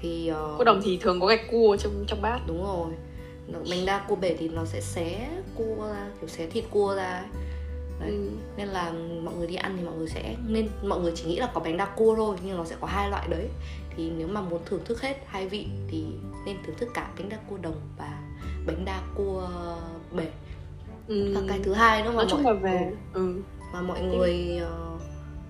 [0.02, 2.92] thì uh, cua đồng thì thường có gạch cua trong trong bát đúng rồi
[3.70, 7.14] bánh đa cua bể thì nó sẽ xé cua ra kiểu xé thịt cua ra
[7.14, 7.28] ấy.
[8.00, 8.10] Đấy.
[8.10, 8.30] ừ.
[8.58, 8.92] nên là
[9.24, 11.62] mọi người đi ăn thì mọi người sẽ nên mọi người chỉ nghĩ là có
[11.62, 13.48] bánh đa cua thôi nhưng nó sẽ có hai loại đấy
[13.96, 16.06] thì nếu mà muốn thưởng thức hết hai vị thì
[16.46, 18.22] nên thưởng thức cả bánh đa cua đồng và
[18.68, 19.50] bánh đa cua
[20.12, 20.28] bể
[21.08, 21.34] ừ.
[21.36, 23.36] và cái thứ hai nữa mà nói chung mọi, là về ừ.
[23.74, 24.98] mà mọi người ờ,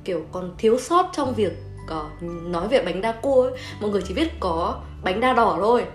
[0.03, 1.53] kiểu còn thiếu sót trong việc
[1.89, 2.05] ờ,
[2.43, 3.51] nói về bánh đa cua ấy.
[3.81, 5.85] mọi người chỉ biết có bánh đa đỏ thôi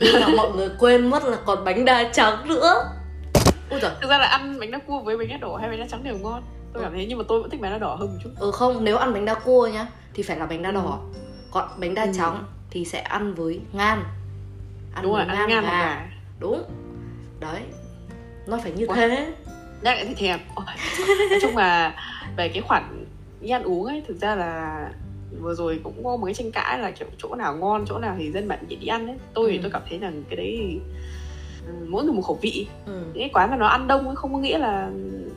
[0.00, 2.90] nhưng mà mọi người quên mất là còn bánh đa trắng nữa
[3.70, 5.80] ui giời thực ra là ăn bánh đa cua với bánh đa đỏ hay bánh
[5.80, 6.42] đa trắng đều ngon
[6.72, 6.86] tôi Ừ.
[6.86, 8.84] cảm thấy nhưng mà tôi vẫn thích bánh đa đỏ hơn một chút ừ không
[8.84, 10.74] nếu ăn bánh đa cua nhá thì phải là bánh đa Ừ.
[10.74, 10.98] đỏ
[11.50, 12.10] còn bánh đa Ừ.
[12.16, 13.98] trắng thì sẽ ăn với ngan
[14.94, 16.06] ăn đúng rồi với ăn ngan gà
[16.40, 16.62] đúng
[17.40, 17.60] đấy
[18.46, 18.94] nó phải như Ủa?
[18.94, 19.32] thế
[19.82, 20.38] nhắc lại thì thèm
[21.30, 21.94] nói chung là
[22.36, 23.04] về cái khoản
[23.40, 24.88] đi ăn uống ấy thực ra là
[25.40, 28.14] vừa rồi cũng có một cái tranh cãi là kiểu chỗ nào ngon chỗ nào
[28.18, 29.62] thì dân bản địa đi ăn ấy tôi thì Ừ.
[29.62, 30.80] tôi cảm thấy rằng cái đấy thì,
[31.66, 33.02] ừ, mỗi người một khẩu vị ừ.
[33.14, 34.90] cái quán mà nó ăn đông ấy không có nghĩa là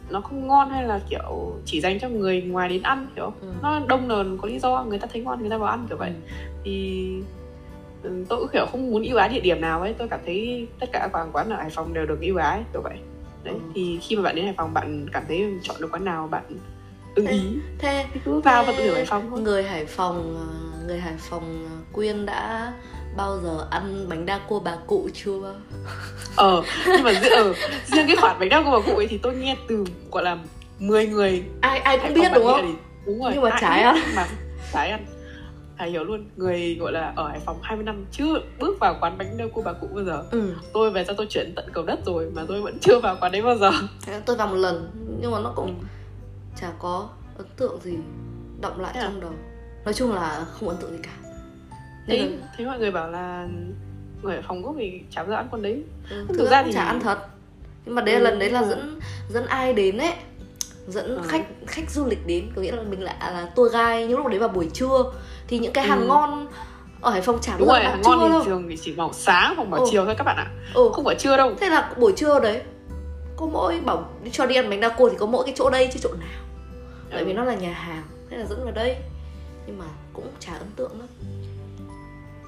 [0.10, 3.48] nó không ngon hay là kiểu chỉ dành cho người ngoài đến ăn kiểu Ừ.
[3.62, 5.98] nó đông là có lý do người ta thấy ngon người ta vào ăn kiểu
[5.98, 6.12] vậy
[6.64, 7.08] thì
[8.04, 10.68] ừ, tôi cũng kiểu không muốn ưu ái địa điểm nào ấy tôi cảm thấy
[10.80, 12.98] tất cả các quán ở hải phòng đều được ưu ái kiểu vậy
[13.44, 13.72] đấy Ừ.
[13.76, 16.44] thì khi mà bạn đến hải phòng bạn cảm thấy chọn được quán nào bạn
[17.18, 17.42] ưng ý.
[17.80, 19.40] thế thì cứ vào và Thế tự hiểu hải phòng thôi.
[19.42, 22.74] người Hải Phòng ờ, người Hải Phòng ờ, Quyên đã
[23.18, 25.56] bao giờ ăn bánh đa cua bà cụ chưa?
[26.36, 27.54] Ờ nhưng mà riêng, ờ,
[27.86, 30.38] riêng cái khoản bánh đa của bà cụ ấy thì tôi nghe từ gọi là
[30.80, 31.44] 10 người.
[31.62, 32.62] Ai ai cũng biết đúng không?
[32.62, 32.74] thì-
[33.06, 33.32] đúng rồi.
[33.34, 33.96] Nhưng mà biết ăn.
[34.16, 34.28] mà
[34.74, 35.06] chả ăn
[35.80, 39.18] phải hiểu luôn người gọi là ở hải phòng 20 năm chưa bước vào quán
[39.18, 40.24] bánh đa cua bà cụ bao giờ.
[40.32, 40.54] Ừ.
[40.74, 43.32] Tôi về sau tôi chuyển tận cầu đất rồi mà tôi vẫn chưa vào quán
[43.32, 43.72] đấy bao giờ.
[44.06, 44.90] Thế tôi vào một lần
[45.22, 45.54] nhưng mà nó Ừ.
[45.56, 45.76] cũng
[46.62, 47.94] chả có ấn tượng gì
[48.62, 49.04] động lại Thế à?
[49.04, 49.32] trong đầu.
[49.86, 51.12] Nói chung là không ấn tượng gì cả.
[52.08, 53.48] Nên thế, là- thế mọi người bảo là
[54.22, 55.84] người hải phòng có thì chả bao giờ ăn con đấy.
[56.10, 57.18] Ừ, thực thực ra thì- chả ăn thật.
[57.86, 60.14] Nhưng mà đấy là Ừ, lần đấy là dẫn dẫn ai đến ấy?
[60.88, 61.22] Dẫn Ừ.
[61.28, 64.08] khách khách du lịch đến có nghĩa là mình là là tour guide.
[64.08, 65.04] Những lúc đấy vào buổi trưa
[65.48, 66.08] thì những cái hàng Ừ.
[66.08, 66.48] ngon
[67.02, 69.54] ở Hải Phòng chả đúng rồi hàng ngon đâu thì thường thì chỉ vào sáng
[69.58, 69.88] hoặc vào Ừ.
[69.92, 70.48] chiều thôi các bạn ạ.
[70.74, 70.90] Ừ.
[70.94, 71.54] không phải trưa đâu.
[71.60, 72.62] Thế là buổi trưa đấy
[73.36, 75.70] có mỗi bảo đi cho đi ăn bánh đa cua thì có mỗi cái chỗ
[75.70, 76.30] đây chứ chỗ nào
[77.12, 77.26] tại Ừ.
[77.28, 78.96] vì nó là nhà hàng thế là dẫn vào đây.
[79.68, 81.08] Nhưng mà cũng chả ấn tượng lắm.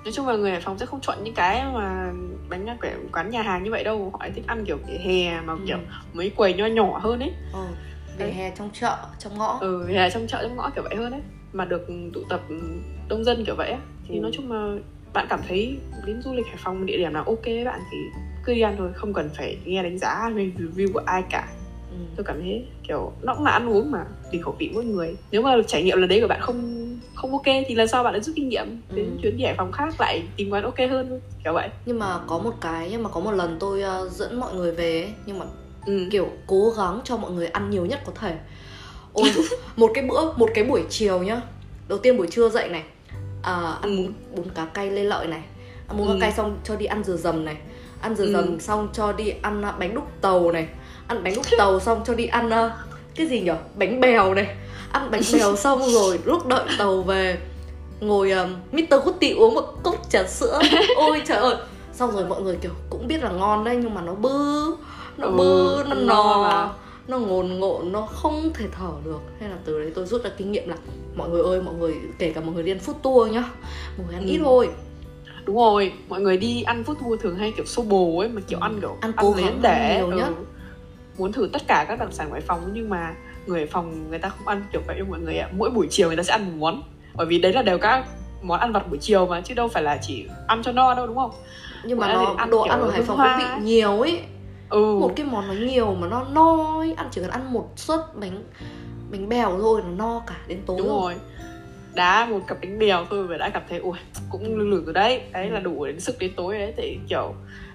[0.06, 2.12] Nói chung là người hải phòng sẽ không chọn những cái mà
[2.50, 4.10] bánh đa kiểu quán nhà hàng như vậy đâu.
[4.14, 5.60] Họ thích ăn kiểu vỉa hè mà Ừ.
[5.68, 5.78] kiểu
[6.14, 7.34] mấy quầy nho nhỏ hơn ấy.
[8.18, 8.32] Vỉa Đấy.
[8.34, 9.58] hè trong chợ trong ngõ.
[9.62, 11.22] Ừ vỉa hè trong chợ trong ngõ kiểu vậy hơn ấy.
[11.54, 12.42] Mà được tụ tập
[13.10, 13.80] đông dân kiểu vậy á.
[14.08, 14.22] Thì Ừ.
[14.22, 14.82] nói chung là
[15.14, 17.98] bạn cảm thấy đến du lịch hải phòng địa điểm nào ok với bạn thì
[18.46, 18.90] cứ đi ăn thôi.
[18.96, 21.48] Không cần phải nghe đánh giá hay review của ai cả
[21.92, 21.96] ừ.
[22.16, 25.16] tôi cảm thấy kiểu nó cũng là ăn uống mà tùy khẩu vị mỗi người
[25.32, 28.14] nếu mà trải nghiệm lần đấy của bạn không không ok thì lần sau bạn
[28.14, 29.12] lại rút kinh nghiệm đến Ừ.
[29.22, 32.38] chuyến đi hải phòng khác lại tìm quán ok hơn kiểu vậy nhưng mà có
[32.38, 35.40] một cái nhưng mà có một lần tôi ờ, dẫn mọi người về ấy, nhưng
[35.40, 35.46] mà
[35.86, 36.08] ừ.
[36.12, 38.38] kiểu cố gắng cho mọi người ăn nhiều nhất có thể
[39.14, 39.30] ôi
[39.76, 41.42] một cái bữa một cái buổi chiều nhá
[41.88, 42.84] đầu tiên buổi trưa dậy này
[43.44, 44.04] à, ăn Ừ.
[44.04, 45.42] bún, bún cá cay lê lợi này
[45.88, 46.18] ăn bún cá Ừ.
[46.22, 47.58] cay xong cho đi ăn dừa dầm này
[48.02, 48.32] ăn dừa Ừ.
[48.34, 50.68] dầm xong cho đi ăn bánh đúc tàu này
[51.10, 52.78] ăn bánh đúc tàu xong cho đi ăn à,
[53.16, 54.56] cái gì nhở bánh bèo này
[54.92, 57.38] ăn bánh bèo xong rồi lúc đợi tàu về
[58.02, 58.96] ngồi um, Mr.
[59.06, 60.60] Gucci uống một cốc trà sữa
[60.96, 61.56] ôi trời ơi
[61.94, 64.66] xong rồi mọi người kiểu cũng biết là ngon đấy nhưng mà nó bư
[65.18, 66.70] nó Ừ, bư nó ăn no mà.
[67.08, 70.30] nó ngồn ngộn nó không thể thở được hay là từ đấy tôi rút ra
[70.38, 70.76] kinh nghiệm là
[71.16, 73.44] mọi người ơi mọi người kể cả mọi người đi ăn food tour nhá
[73.98, 74.32] mọi người ăn Ừ.
[74.32, 74.70] ít thôi
[75.46, 78.42] đúng rồi mọi người đi ăn food tour thường hay kiểu xô bồ ấy mà
[78.48, 78.64] kiểu Ừ.
[78.66, 80.18] ăn kiểu Ăn cố lấy gắng để ăn nhiều ừ.
[80.18, 80.28] nhất.
[81.20, 83.14] Muốn thử tất cả các đặc sản hải phòng nhưng mà
[83.48, 85.50] người phòng người ta không ăn kiểu vậy đâu mọi người ạ.
[85.52, 86.82] Mỗi buổi chiều người ta sẽ ăn một món.
[87.16, 88.06] Bởi vì đấy là đều các
[88.42, 91.08] món ăn vặt buổi chiều mà chứ đâu phải là chỉ ăn cho no đâu
[91.08, 91.32] đúng không?
[91.84, 94.22] Nhưng mà nó ăn đồ ăn ở Hải Phòng hoa cũng bị nhiều ấy.
[94.70, 95.00] Ừ.
[95.00, 96.94] Một cái món nó nhiều mà nó no ấy.
[96.98, 98.44] Ăn chỉ cần ăn một suất bánh
[99.12, 101.16] bánh bèo thôi nó no cả đến tối đúng rồi.
[101.94, 103.98] Đá một cặp bánh bèo thôi và đã cảm thấy ui
[104.30, 105.22] cũng lử lử rồi đấy.
[105.32, 107.34] Đấy là đủ đến sức đến tối đấy thì kiểu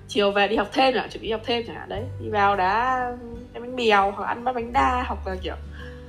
[0.09, 2.05] chiều về đi học thêm chẳng chuẩn bị học thêm chẳng hạn đấy.
[2.21, 3.11] Đi vào đá
[3.53, 5.55] cái bánh bèo hoặc ăn bát bánh đa hoặc là kiểu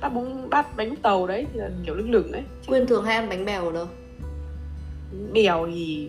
[0.00, 2.42] bát bún bát bánh tàu đấy thì là kiểu lưng lửng đấy.
[2.66, 3.86] Quyên thường hay ăn bánh bèo ở đâu?
[5.32, 6.08] Bèo thì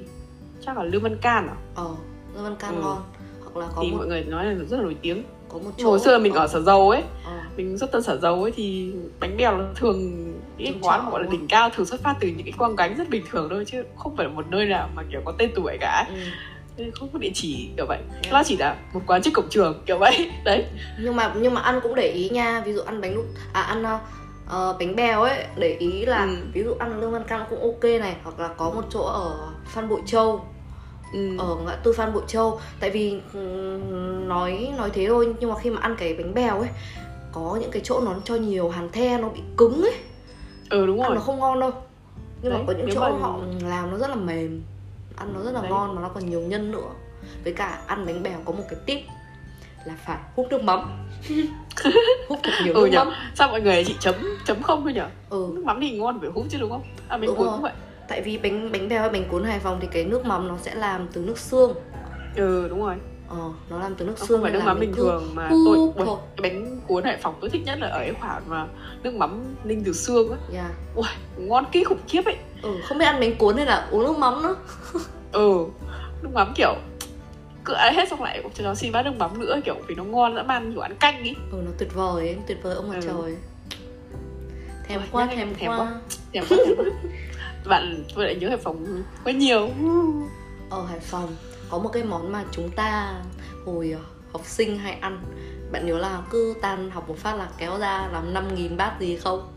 [0.66, 1.56] chắc là lương văn can à?
[1.76, 1.96] Ờ
[2.36, 2.82] Lương Văn Can Ừ.
[2.82, 3.04] ngon.
[3.44, 5.24] Hoặc là có thì một mọi người nói là rất là nổi tiếng.
[5.50, 7.92] Có một Nhưng hồi chỗ xưa mình ờ, ở sở dầu ấy ờ, mình xuất
[7.92, 10.24] tân sở dầu ấy thì bánh bèo là thường
[10.58, 12.76] những cái quán mà gọi là đỉnh cao thường xuất phát từ những cái quang
[12.76, 15.34] gánh rất bình thường thôi chứ không phải là một nơi nào mà kiểu có
[15.38, 16.16] tên tuổi cả ừ.
[17.00, 18.00] Không có địa chỉ kiểu vậy.
[18.14, 18.32] Yeah.
[18.34, 20.32] nó chỉ là một quán trước cổng trường kiểu vậy.
[20.46, 20.66] Đấy.
[21.00, 23.62] Nhưng mà nhưng mà ăn cũng để ý nha ví dụ ăn bánh đúc à
[23.62, 23.84] ăn
[24.48, 26.36] ờ, bánh bèo ấy để ý là Ừ.
[26.54, 29.38] ví dụ ăn lương văn can cũng ok này hoặc là có một chỗ ở
[29.66, 30.46] phan bội châu.
[31.14, 31.38] Ừ.
[31.38, 32.60] ở ngã tư phan bội châu.
[32.80, 36.60] Tại vì ừm, nói nói thế thôi nhưng mà khi mà ăn cái bánh bèo
[36.60, 36.70] ấy
[37.32, 39.94] có những cái chỗ nó cho nhiều hàn the nó bị cứng ấy.
[40.70, 41.16] Ừ đúng ăn rồi.
[41.16, 41.72] nó không ngon đâu.
[42.42, 44.64] Nhưng mà Đấy, có những chỗ mà- họ làm nó rất là mềm
[45.18, 45.72] ăn nó rất là Đấy.
[45.72, 46.90] ngon mà nó còn nhiều nhân nữa.
[47.44, 49.00] Với cả ăn bánh bèo có một cái tip
[49.86, 51.08] là phải hút nước mắm.
[52.28, 53.14] Hút thật nhiều ừ nước nhở mắm.
[53.36, 55.50] Sao mọi người chỉ chấm chấm không thôi nhở ừ.
[55.54, 56.84] Nước mắm thì ngon phải hút chứ đúng không?
[57.08, 57.54] À mình Đúng cuốn rồi.
[57.54, 57.74] cũng vậy.
[58.08, 60.58] Tại vì bánh bánh bèo hay bánh cuốn Hải Phòng thì cái nước mắm nó
[60.62, 61.74] sẽ làm từ nước xương.
[62.36, 62.96] Ừ đúng rồi.
[63.30, 66.18] Ờ nó làm từ nước xương không phải nước mắm bình thường mà tôi thôi.
[66.42, 68.68] Bánh cuốn hải phòng tôi thích nhất là ở cái khoản mà
[69.04, 70.38] nước mắm ninh từ xương á.
[70.54, 70.72] Yeah.
[70.96, 71.06] ui
[71.38, 74.18] ngon kinh khủng khiếp ấy ừ không biết ăn bánh cuốn hay là uống nước
[74.18, 74.56] mắm nữa.
[75.32, 75.66] Ừ
[76.22, 76.76] nước mắm kiểu
[77.66, 80.04] cứ ăn hết xong lại cho nó xin bát nước mắm nữa kiểu vì nó
[80.04, 81.34] ngon dã man kiểu ăn canh ý.
[81.52, 83.02] Ừ nó tuyệt vời ấy tuyệt vời ông mặt Ừ.
[83.02, 83.36] trời.
[84.88, 85.78] Thèm quá thèm, thèm quá.
[85.78, 85.94] quá.
[86.34, 86.86] thèm quá thèm quá.
[87.66, 89.70] Bạn tôi lại nhớ hải phòng quá nhiều.
[90.70, 91.36] Ở Hải Phòng
[91.70, 93.14] có một cái món mà chúng ta
[93.66, 94.00] hồi ờ,
[94.34, 95.20] học sinh hay ăn.
[95.72, 99.18] Bạn nhớ là cứ tan học một phát là kéo ra làm 5.000 bát gì
[99.18, 99.48] không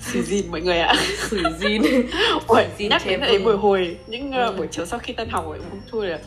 [0.00, 0.94] xì dìn mọi người ạ.
[1.30, 1.82] Sủi gin
[2.48, 4.54] Ui, Xin nhắc đến đấy buổi hồi những uh, Ừ.
[4.58, 6.18] buổi chiều sau khi tan học ấy cũng thôi là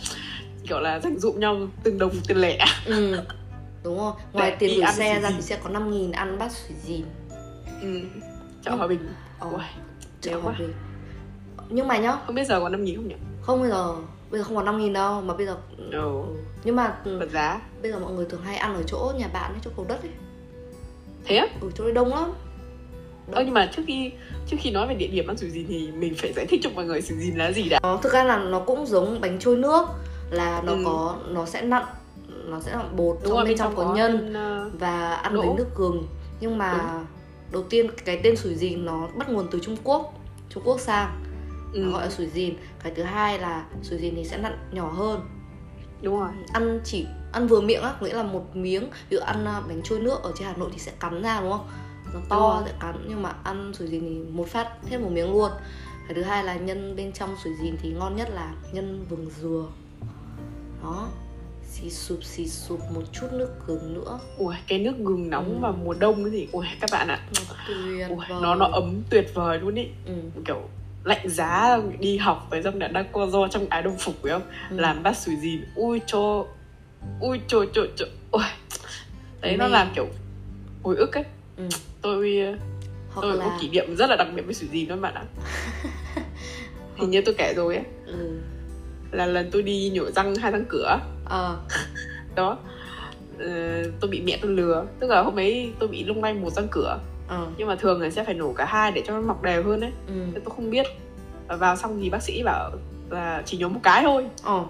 [0.67, 2.65] kiểu là dành dụm nhau từng đồng tiền lẻ.
[2.85, 3.19] Ừ.
[3.83, 4.13] Đúng rồi.
[4.33, 7.05] Ngoài Để tiền gửi xe sủi ra thì sẽ có 5.000 ăn bát sủi gin
[7.81, 7.99] ừ.
[8.65, 8.77] chợ Ừ.
[8.77, 8.99] hòa bình.
[9.39, 9.61] Ờ, Ui,
[10.21, 10.55] chợ Hòa quá.
[10.59, 10.73] Bình.
[11.69, 12.17] Nhưng mà nhá.
[12.25, 13.15] Không biết giờ có năm nghìn không nhỉ?
[13.41, 13.95] Không bây giờ
[14.31, 15.83] bây giờ không còn 5.000 đâu mà bây giờ ừ.
[15.91, 16.23] ừ.
[16.63, 17.61] nhưng mà ừ, bật giá.
[17.81, 20.01] Bây giờ mọi người thường hay ăn ở chỗ nhà bạn ấy chỗ cầu đất
[20.01, 20.11] ấy.
[21.25, 21.47] Thế á?
[21.61, 22.31] Ở chỗ đấy đông lắm
[23.31, 24.11] ơ nhưng mà trước khi
[24.47, 26.69] trước khi nói về địa điểm ăn sủi dìn thì mình phải giải thích cho
[26.75, 27.79] mọi người sủi dìn là gì đã.
[27.83, 29.85] Nó thực ra là nó cũng giống bánh trôi nước
[30.31, 30.81] là nó Ừ.
[30.85, 31.83] có nó sẽ nặn
[32.45, 35.41] nó sẽ là bột đúng trong rồi bên trong có nhân ờ, và ăn đỗ.
[35.41, 36.07] với nước gừng.
[36.39, 36.99] Nhưng mà
[37.51, 40.13] đầu tiên cái tên sủi dìn nó bắt nguồn từ Trung Quốc
[40.49, 41.21] Trung Quốc sang
[41.73, 42.53] ừ, nó gọi là sủi dìn.
[42.83, 45.21] Cái thứ hai là sủi dìn thì sẽ nặn nhỏ hơn.
[46.01, 46.29] Đúng rồi.
[46.53, 49.81] Ăn chỉ ăn vừa miệng á nghĩa là một miếng ví dụ ăn à, bánh
[49.83, 51.67] trôi nước ở trên Hà Nội thì sẽ cắn ra đúng không
[52.13, 55.31] nó to sẽ cắn nhưng mà ăn sủi dìn thì một phát hết một miếng
[55.33, 55.51] luôn
[56.07, 59.29] cái thứ hai là nhân bên trong sủi dìn thì ngon nhất là nhân vừng
[59.41, 59.65] dừa
[60.83, 61.09] đó
[61.71, 65.59] xì sụp xì sụp một chút nước gừng nữa ui cái nước gừng nóng Ừ.
[65.61, 69.31] vào mùa đông cái gì ui các bạn ạ nó ui, nó nó ấm tuyệt
[69.33, 70.13] vời luôn ý ừ.
[70.45, 70.61] kiểu
[71.03, 74.31] lạnh giá đi học với dòng đã đang co do trong áo đồng phục phải
[74.31, 74.77] không Ừ.
[74.79, 76.45] làm bát sủi dìn ui cho
[77.19, 78.43] ui cho cho cho ui
[79.41, 79.71] đấy nó Mê.
[79.71, 80.05] làm kiểu
[80.83, 81.23] hồi ức ấy
[81.57, 81.63] Ừ.
[82.01, 82.39] tôi
[83.13, 85.13] hoặc tôi là có kỷ niệm rất là đặc biệt với sủi dìn đó bạn
[85.13, 85.23] ạ.
[86.95, 87.85] Hình như tôi kể rồi ấy.
[88.05, 88.39] Ừ.
[89.11, 90.99] là lần tôi đi nhổ răng hai răng cửa.
[91.25, 91.57] Ờ.
[92.35, 92.57] Đó.
[93.39, 94.85] Ờ, tôi bị mẹ tôi lừa.
[94.99, 96.99] Tức là hôm ấy tôi bị lung lay một răng cửa.
[97.27, 97.47] Ờ.
[97.57, 99.81] Nhưng mà thường là sẽ phải nổ cả hai để cho nó mọc đều hơn
[99.81, 99.91] ấy.
[100.07, 100.13] Ừ.
[100.33, 100.85] Thế tôi không biết.
[101.47, 102.71] Và vào xong thì bác sĩ bảo
[103.09, 104.25] là chỉ nhổ một cái thôi.
[104.43, 104.65] Ờ.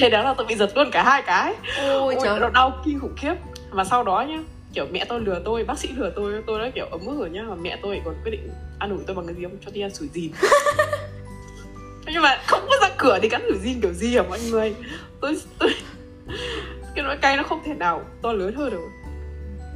[0.00, 1.54] Thế đó là tôi bị giật luôn cả hai cái.
[1.78, 2.40] Ôi ôi trời.
[2.40, 3.34] nó đau kinh khủng khiếp.
[3.72, 4.38] Mà sau đó nhá
[4.74, 7.30] kiểu mẹ tôi lừa tôi bác sĩ lừa tôi tôi đã kiểu ấm ức rồi
[7.30, 7.42] nhá.
[7.48, 9.56] Mà mẹ tôi còn quyết định ăn ủi tôi bằng cái gì không?
[9.64, 10.32] Cho đi ăn sủi dìn.
[12.06, 14.74] Nhưng mà không có răng cửa thì cắn sủi dìn kiểu gì hả mọi người?
[15.20, 15.74] Tôi tôi
[16.94, 18.88] cái nỗi cay nó không thể nào to lớn hơn được.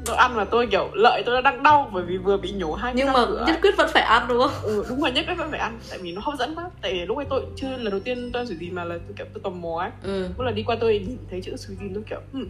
[0.06, 2.92] Tôi ăn mà tôi kiểu lợi tôi đang đau bởi vì vừa bị nhổ hai
[2.96, 3.44] nhưng mà cửa.
[3.46, 4.50] nhất quyết vẫn phải ăn đúng không?
[4.62, 5.78] Ừ, đúng rồi nhất quyết vẫn phải ăn.
[5.90, 6.70] Tại vì nó hấp dẫn quá.
[6.82, 8.98] Tại vì lúc ấy tôi chưa lần đầu tiên tôi ăn sủi dìn mà là
[9.06, 9.90] tôi kiểu tôi tò mò ấy.
[10.02, 10.28] Ừ.
[10.36, 12.48] Mỗi lần đi qua tôi nhìn thấy chữ sủi dìn tôi kiểu hmm,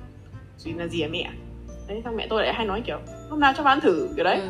[0.58, 1.30] sủi là gì hả mẹ
[1.88, 2.98] đấy xong mẹ tôi lại hay nói kiểu
[3.30, 4.40] hôm nào cho bà ăn thử kiểu đấy.
[4.40, 4.48] Ừ.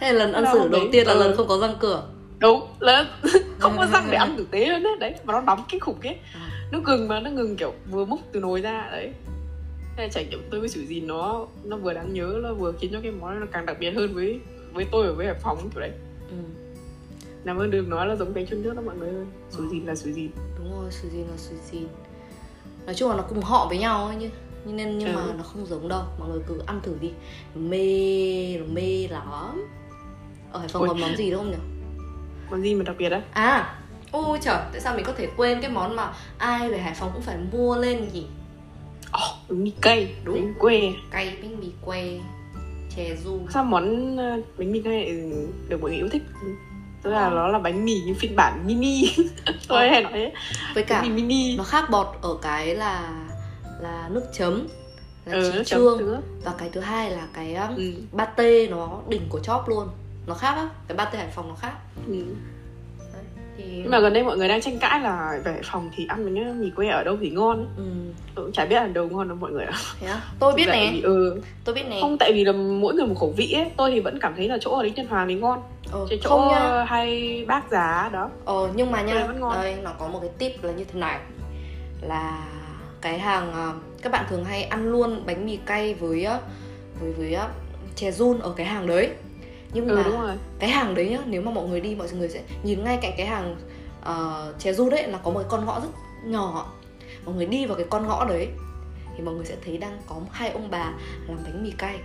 [0.00, 1.18] Thế là lần ăn Thế hôm đầu tiên là ừ.
[1.18, 2.08] lần không có răng cửa.
[2.38, 3.06] Đúng là
[3.58, 6.00] không có răng để ăn tử tế luôn đấy đấy mà nó nóng kinh khủng
[6.02, 6.16] ấy.
[6.34, 6.50] À.
[6.72, 9.12] nước gừng mà nước gừng kiểu vừa múc từ nồi ra đấy.
[9.96, 12.72] Thế là trải nghiệm tôi với sủi dìn nó nó vừa đáng nhớ nó vừa
[12.80, 14.40] khiến cho cái món nó càng đặc biệt hơn với
[14.72, 15.92] với tôi ở với hải phòng kiểu đấy.
[16.30, 16.36] Ừ.
[17.44, 19.24] làm ơn đừng nói là giống bánh trôi nước đó mọi người ơi.
[19.50, 20.30] Sủi dìn là sủi dìn.
[20.58, 21.88] Đúng rồi, sủi dìn là sủi dìn.
[22.86, 24.30] Nói chung là nó cùng họ với nhau ấy nhưng
[24.64, 25.32] nhưng nên nhưng mà Ừ.
[25.38, 26.02] nó không giống đâu.
[26.18, 27.10] Mọi người cứ ăn thử đi.
[27.54, 29.66] Nó mê nó mê lắm.
[30.52, 31.56] Ở hải phòng còn món gì đúng không nhỉ?
[32.50, 33.20] Món gì mà đặc biệt á?
[33.32, 33.76] À
[34.12, 37.10] ôi trời tại sao mình có thể quên cái món mà ai về hải phòng
[37.12, 38.26] cũng phải mua lên nhỉ?
[39.12, 40.14] Ồ, bánh mì cay.
[40.24, 40.34] Đúng.
[40.34, 40.92] bánh quê.
[41.10, 42.04] Cay bánh mì que
[42.96, 43.40] chè ru.
[43.50, 45.12] Sao món ờ, bánh mì lại
[45.68, 46.22] được mọi người yêu thích?
[47.02, 49.02] Tức là nó là bánh mì nhưng phiên bản mini.
[49.68, 50.32] Tôi hay nói thế
[50.74, 51.56] với cả bánh mì mini.
[51.56, 53.12] nó khác bọt ở cái là
[53.82, 54.68] là nước chấm
[55.24, 56.20] là ừ, chấm trương.
[56.44, 57.92] và cái thứ hai là cái um, ừ.
[58.18, 59.88] pate nó đỉnh của chóp luôn.
[60.26, 61.72] Nó khác á cái pate hải phòng nó khác.
[62.06, 62.12] Ừ.
[63.12, 63.22] Đấy.
[63.56, 66.24] thì nhưng mà gần đây mọi người đang tranh cãi là về phòng thì ăn
[66.24, 67.84] bánh mì quê ở đâu thì ngon ừ,
[68.34, 69.78] tôi cũng chả biết là đâu ngon đâu mọi người ạ.
[70.38, 70.90] Tôi biết nè.
[70.92, 71.40] vì- ừ.
[71.64, 71.98] Tôi biết nè.
[72.00, 73.70] Không tại vì là mỗi người một khẩu vị ấy.
[73.76, 75.62] Tôi thì vẫn cảm thấy là chỗ ở đinh tiên hoàng thì ngon.
[75.92, 76.84] Ờ, cái chỗ nha.
[76.84, 78.30] hay bác giá đó.
[78.44, 79.28] Ờ nhưng mà nha
[79.62, 81.18] đây nó có một cái tip là như thế này.
[82.02, 82.46] Là
[83.00, 86.40] cái hàng ờ, các bạn thường hay ăn luôn bánh mì cay với ờ,
[87.00, 87.48] với với ờ,
[87.96, 89.10] chè run ở cái hàng đấy.
[89.72, 90.36] Nhưng ừ mà đúng rồi.
[90.58, 93.12] cái hàng đấy nhá nếu mà mọi người đi mọi người sẽ nhìn ngay cạnh
[93.16, 93.56] cái hàng
[94.02, 95.88] uh, chè ru đấy là có một cái con ngõ rất
[96.24, 96.72] nhỏ.
[97.24, 98.48] Mọi người đi vào cái con ngõ đấy
[99.16, 100.92] thì mọi người sẽ thấy đang có hai ông bà
[101.28, 101.98] làm bánh mì cay.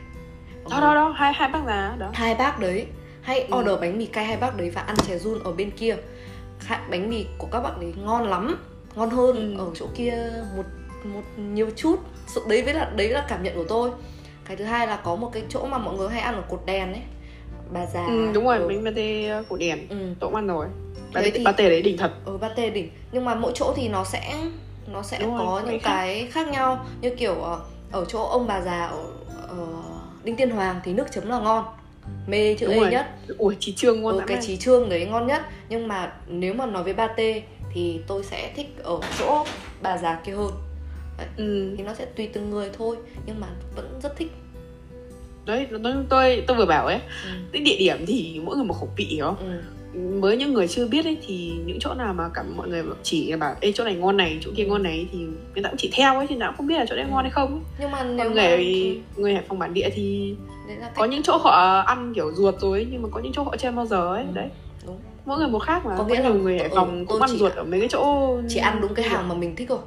[0.64, 2.10] Mọi đó người- đó đó hai hai bác giá đó.
[2.14, 2.86] Hai bác đấy
[3.22, 3.58] hay Ừ.
[3.60, 5.96] order bánh mì cay hai bác đấy và ăn chè run ở bên kia.
[6.90, 8.58] Bánh mì của các bạn đấy ngon lắm
[8.96, 9.64] ngon hơn Ừ.
[9.66, 10.14] ở chỗ kia
[10.58, 10.64] một
[11.14, 11.96] một nhiều chút.
[12.48, 13.92] Đấy với là đấy là cảm nhận của tôi.
[14.46, 16.62] Cái thứ hai là có một cái chỗ mà mọi người hay ăn ở cột
[16.66, 17.02] đèn ấy.
[17.72, 19.88] Bà già ừ, đúng rồi ở- bánh pate cổ đèn.
[19.90, 19.98] Ừ.
[20.20, 20.66] tôi cũng ăn rồi.
[21.14, 22.12] Đấy pate, thì- pate đấy đỉnh thật.
[22.26, 22.90] Ở pate đỉnh.
[23.12, 24.36] Nhưng mà mỗi chỗ thì nó sẽ
[24.88, 25.90] nó sẽ Đúng rồi, có cái những khác.
[25.96, 26.86] cái khác nhau.
[27.02, 27.60] Như kiểu ờ,
[27.92, 29.04] ở chỗ ông bà già ở,
[29.48, 29.66] ở
[30.24, 31.66] đinh tiên hoàng thì nước chấm là ngon.
[32.28, 32.92] Mê chữ Đúng rồi.
[32.92, 33.06] nhất.
[33.38, 35.42] Ui trí trương ngon ừ, cái trí trương đấy ngon nhất.
[35.70, 37.42] Nhưng mà nếu mà nói với pate
[37.74, 39.46] thì tôi sẽ thích ở chỗ
[39.82, 40.52] bà già kia hơn
[41.38, 41.74] ừ.
[41.78, 44.32] thì nó sẽ tùy từng người thôi nhưng mà vẫn rất thích
[45.46, 47.30] đấy tôi tôi tôi vừa bảo ấy ừ.
[47.52, 49.38] cái địa điểm thì mỗi người một khẩu vị hiểu không
[49.94, 50.00] Ừ.
[50.22, 53.32] mới những người chưa biết ấy thì những chỗ nào mà cả mọi người chỉ
[53.32, 55.18] là bảo ê chỗ này ngon này chỗ kia ngon này thì
[55.54, 57.22] người ta cũng chỉ theo ấy thì nào cũng không biết là chỗ đấy ngon
[57.24, 57.62] hay không ấy.
[57.80, 60.36] nhưng mà nếu còn mà người người Hải Phòng bản địa thì
[60.96, 63.56] có những chỗ họ ăn kiểu ruột rồi ấy, nhưng mà có những chỗ họ
[63.58, 64.32] chưa bao giờ ấy Ừ.
[64.34, 64.50] đấy
[64.86, 67.22] đúng mỗi người một khác mà Có nghĩa là người Hải ừ, Phòng tôi cũng
[67.22, 69.80] ăn ruột ở mấy cái chỗ chỉ ăn đúng cái hàng mà mình thích rồi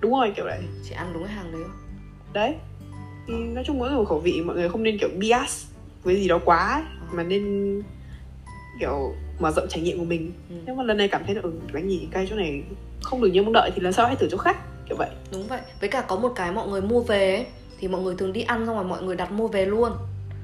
[0.00, 0.60] đúng rồi kiểu đấy.
[0.84, 1.74] Chỉ ăn đúng cái hàng đấy thôi
[2.32, 2.54] đấy.
[3.26, 5.66] Thì nói chung mỗi người khẩu vị mọi người không nên kiểu bias
[6.02, 7.16] với gì đó quá ấy, Ừ.
[7.16, 7.82] mà nên
[8.80, 10.32] kiểu mở rộng trải nghiệm của mình.
[10.50, 10.56] Ừ.
[10.66, 12.62] nếu mà lần này cảm thấy là ừ, bánh mì cay chỗ này
[13.02, 14.56] không được như mong đợi thì lần sau hãy thử chỗ khác
[14.88, 15.08] kiểu vậy.
[15.32, 15.60] Đúng vậy.
[15.80, 17.46] Với cả có một cái mọi người mua về ấy,
[17.78, 19.92] thì mọi người thường đi ăn xong rồi mọi người đặt mua về luôn.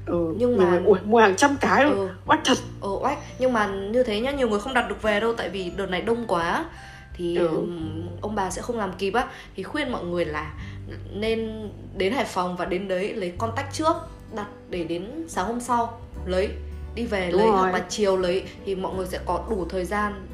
[0.06, 2.08] Ừ, Nhưng mà- người, ui, mua hàng trăm cái rồi ừ.
[2.26, 2.58] Oách thật?
[2.80, 3.18] Ờ oách.
[3.38, 5.86] Nhưng mà như thế nhá nhiều người không đặt được về đâu tại vì đợt
[5.90, 6.64] này đông quá
[7.16, 7.48] thì Ừ.
[8.20, 10.52] ông bà sẽ không làm kịp á thì khuyên mọi người là
[11.12, 13.92] nên đến Hải Phòng và đến đấy lấy contact trước
[14.36, 16.48] đặt để đến sáng hôm sau lấy
[16.94, 17.56] đi về Đúng lấy rồi.
[17.58, 20.26] hoặc là chiều lấy thì mọi người sẽ có đủ thời gian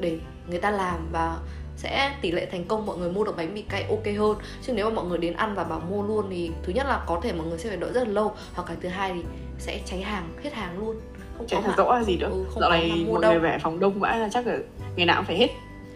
[0.00, 0.18] để
[0.50, 1.36] người ta làm và
[1.76, 4.72] sẽ tỷ lệ thành công mọi người mua được bánh mì cay ok hơn chứ
[4.72, 7.20] nếu mà mọi người đến ăn và bảo mua luôn thì thứ nhất là có
[7.22, 9.20] thể mọi người sẽ phải đợi rất là lâu hoặc cái thứ hai thì
[9.58, 10.96] sẽ cháy hàng hết hàng luôn
[11.38, 13.32] không thật mà rõ là gì nữa Ừ, dạo này mọi đâu.
[13.32, 14.56] người về phòng đông vãi là chắc là
[14.96, 15.48] ngày nào cũng phải hết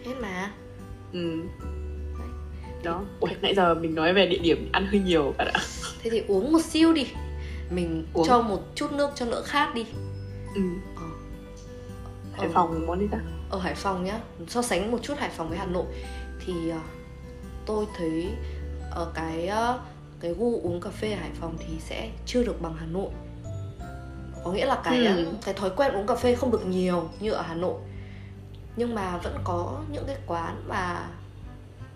[0.05, 0.51] hết mà
[1.13, 1.41] ừ.
[2.83, 5.59] đó ui, nãy giờ mình nói về địa điểm ăn hơi nhiều bạn ạ
[6.03, 7.07] thế thì uống một siêu đi
[7.69, 8.27] mình Uống.
[8.27, 9.85] cho một chút nước cho đỡ khát đi
[10.55, 10.61] ừ.
[10.95, 11.03] Ờ.
[12.33, 12.51] Hải Ờ.
[12.53, 13.17] Phòng món gì ta
[13.49, 15.85] ở Hải Phòng nhá so sánh một chút Hải Phòng với Hà Nội
[16.45, 16.79] thì ờ,
[17.65, 18.27] tôi thấy
[18.91, 19.79] ở cái ờ,
[20.19, 23.09] cái gu uống cà phê ở Hải Phòng thì sẽ chưa được bằng Hà Nội
[24.43, 25.25] có nghĩa là cái Ừ.
[25.25, 27.79] ờ, cái thói quen uống cà phê không được nhiều như ở Hà Nội
[28.79, 31.07] nhưng mà vẫn có những cái quán mà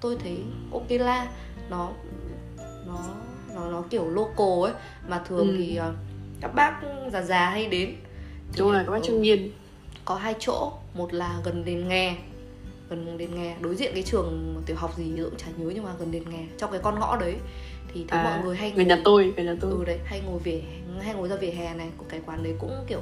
[0.02, 0.38] tôi thấy
[0.72, 1.28] ok la.
[1.70, 1.92] Nó
[2.88, 3.00] nó
[3.56, 4.74] nó nó kiểu local ấy
[5.08, 5.56] mà thường Ừ.
[5.58, 5.94] thì ờ,
[6.42, 6.82] các bác
[7.14, 7.90] già già hay đến.
[8.54, 9.52] Thì, đúng rồi các bác ừ, trung niên.
[10.06, 10.72] có hai chỗ.
[10.94, 12.16] Một là gần đền nghè
[12.90, 15.84] gần đền nghè đối diện cái trường tiểu học gì tôi cũng chả nhớ nhưng
[15.84, 17.36] mà gần đền nghè trong cái con ngõ đấy.
[17.94, 19.72] Thì thấy À, mọi người hay người nhà tôi người nhà tôi.
[19.72, 20.64] Ừ đấy hay ngồi về
[21.02, 23.00] hay ngồi ra vỉa hè này của cái quán đấy cũng kiểu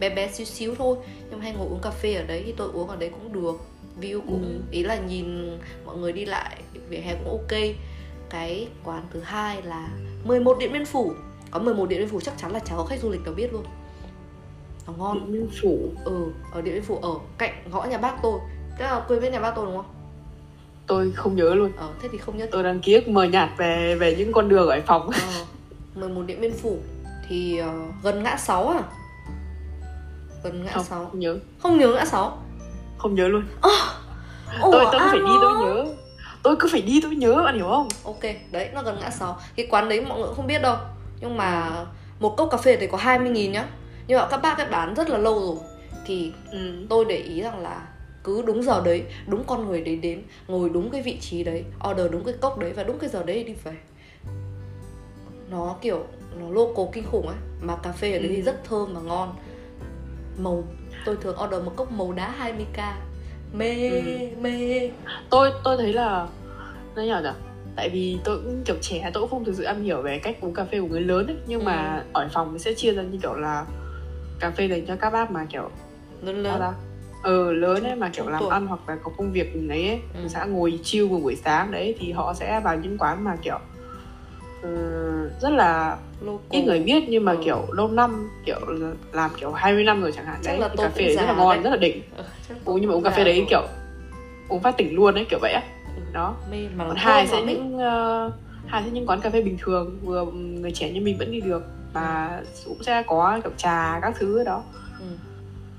[0.00, 0.96] bé bé xíu xíu thôi.
[1.30, 3.32] Nhưng mà hay ngồi uống cà phê ở đấy thì tôi uống ở đấy cũng
[3.32, 3.54] được.
[4.00, 4.60] View cũng Ừ.
[4.70, 6.56] ý là nhìn mọi người đi lại
[6.88, 7.60] vỉa hè cũng ok.
[8.30, 9.88] Cái quán thứ hai là
[10.24, 11.12] 11 điện biên phủ.
[11.50, 13.64] Có 11 điện biên phủ chắc chắn là cháu khách du lịch nào biết luôn.
[14.86, 15.18] Nó ngon.
[15.18, 15.78] Điện Biên Phủ?
[16.04, 18.40] Ừ ở điện biên phủ ở cạnh ngõ nhà bác tôi.
[18.78, 19.86] Tức là quên biết nhà bác tôi đúng không?
[20.86, 21.72] Tôi không nhớ luôn.
[21.76, 24.48] Ờ thế thì không nhất tôi đang ký ức mờ nhạt về về những con
[24.48, 25.10] đường ở Hải Phòng.
[25.10, 25.44] Ờ
[25.94, 26.76] 11 điện biên phủ.
[27.28, 28.82] Thì ờ, gần ngã 6 à
[30.44, 31.38] gần ngã không, 6 không nhớ.
[31.58, 32.38] Không nhớ ngã 6
[32.98, 33.44] không nhớ luôn.
[34.62, 35.28] Ủa, tôi tôi phải alo.
[35.28, 35.94] đi tôi nhớ.
[36.42, 37.88] Tôi cứ phải đi tôi nhớ bạn hiểu không?
[38.04, 40.76] Ok đấy nó gần ngã 6 cái quán đấy mọi người cũng không biết đâu.
[41.20, 41.70] Nhưng mà
[42.20, 43.66] một cốc cà phê thì có 20 nghìn nhá.
[44.06, 45.56] Nhưng mà các bác ấy bán rất là lâu rồi.
[46.06, 46.86] Thì ừ.
[46.88, 47.86] tôi để ý rằng là
[48.24, 51.64] cứ đúng giờ đấy đúng con người đấy đến ngồi đúng cái vị trí đấy
[51.90, 53.72] order đúng cái cốc đấy và đúng cái giờ đấy đi về.
[55.50, 56.04] Nó kiểu
[56.40, 58.32] nó local kinh khủng ấy mà cà phê ở đấy Ừ.
[58.36, 59.34] thì rất thơm và ngon
[60.38, 60.64] màu
[61.04, 62.92] tôi thường order một cốc màu đá 20k
[63.52, 64.02] mê Ừ.
[64.40, 64.90] mê.
[65.30, 66.26] Tôi tôi thấy là
[66.96, 67.28] nó nhỏ nhỉ
[67.76, 70.36] tại vì tôi cũng kiểu trẻ tôi cũng không thực sự am hiểu về cách
[70.40, 71.36] uống cà phê của người lớn ấy.
[71.46, 71.64] Nhưng Ừ.
[71.64, 73.66] mà ở phòng mình sẽ chia ra như kiểu là
[74.40, 75.70] cà phê dành cho các bác mà kiểu
[76.22, 76.60] lớn lớn.
[77.22, 80.28] ờ lớn ấy mà kiểu làm ăn hoặc là có công việc ấy, ấy Ừ.
[80.28, 83.58] sẽ ngồi chill vào buổi sáng đấy thì họ sẽ vào những quán mà kiểu
[85.40, 87.38] rất là local ít người biết nhưng mà Ừ.
[87.44, 90.88] kiểu lâu năm kiểu là- làm kiểu 20 năm rồi chẳng hạn Chắc đấy cà
[90.88, 91.62] phê đấy rất là ngon đấy.
[91.62, 92.02] rất là đỉnh
[92.48, 93.46] chắc uống nhưng mà uống cà phê đấy rồi.
[93.50, 93.62] kiểu
[94.48, 95.62] uống phát tỉnh luôn ấy kiểu vậy á
[95.96, 96.02] Ừ.
[96.12, 98.32] đó mê mà còn hai sẽ những uh,
[98.66, 101.40] hai sẽ những quán cà phê bình thường vừa người trẻ như mình vẫn đi
[101.40, 101.62] được
[101.94, 104.62] mà cũng sẽ có kiểu trà các thứ ở đó
[105.00, 105.06] Ừ.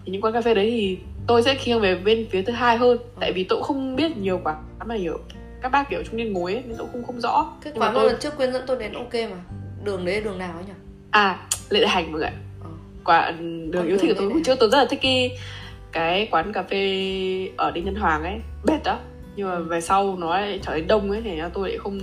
[0.06, 2.78] thì những quán cà phê đấy thì tôi sẽ khiêng về bên phía thứ hai
[2.78, 5.18] hơn tại vì tôi cũng không biết nhiều quán mà hiểu
[5.64, 7.54] các bác kiểu trung niên ngồi ấy nên tôi cũng không rõ.
[7.62, 9.38] Cái quán mà tôi lần trước quyên dẫn tôi đến ok mà.
[9.84, 10.74] Đường đấy đường nào ấy nhỉ?
[11.12, 12.30] À lệ đại hành mọi người
[13.04, 13.38] quán
[13.72, 15.38] đường Con yêu thích của tôi hồi trước tôi rất là thích cái
[15.92, 18.40] cái quán cà phê ở đinh nhân hoàng ấy.
[18.66, 19.00] Bệt đó
[19.36, 19.64] nhưng mà Ừ.
[19.64, 22.00] về sau nó lại trở nên đông ấy thì tôi lại không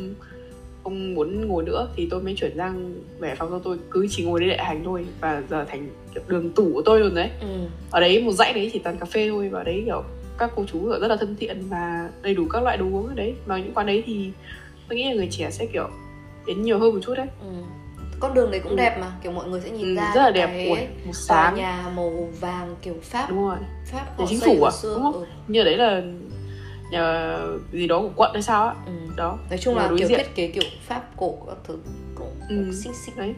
[0.85, 1.89] không muốn ngồi nữa.
[1.97, 3.79] Thì tôi mới chuyển sang về phòng tôi tôi.
[3.91, 5.05] Cứ chỉ ngồi đây đại hành thôi.
[5.21, 5.89] Và giờ thành
[6.29, 7.31] đường tủ của tôi luôn đấy.
[7.41, 7.47] Ừ.
[7.91, 9.49] ở đấy một dãy đấy chỉ toàn cà phê thôi.
[9.49, 10.03] Và đấy kiểu
[10.41, 13.15] các cô chú rất là thân thiện và đầy đủ các loại đồ uống ở
[13.15, 14.31] đấy mà những quán đấy thì
[14.89, 15.89] tôi nghĩ là người trẻ sẽ kiểu
[16.47, 17.47] đến nhiều hơn một chút đấy Ừ.
[18.21, 18.77] con đường đấy cũng Ừ.
[18.77, 21.55] đẹp mà kiểu mọi người sẽ nhìn ừ, ra rất là đẹp cái một sáng
[21.55, 24.95] nhà màu vàng kiểu pháp đúng rồi pháp họ chính phủ à, xưa.
[24.95, 25.15] đúng không?
[25.15, 25.27] Ừ.
[25.49, 26.03] như đấy là
[26.93, 27.37] nhà
[27.73, 28.93] gì đó của quận hay sao á Ừ.
[29.17, 30.19] đó nói chung là kiểu diện.
[30.19, 31.79] thiết kế kiểu pháp cổ các thứ
[32.15, 32.73] cũng Ừ.
[32.73, 33.35] xinh xinh đấy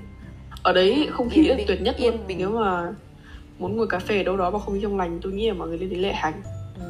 [0.62, 2.38] ở đấy không khí Yên bình, tuyệt nhất yên luôn bình.
[2.38, 2.92] nếu mà
[3.58, 5.68] muốn ngồi cà phê đâu đó mà không khí trong lành tôi nghĩ là mọi
[5.68, 6.42] người lên đến lệ hành.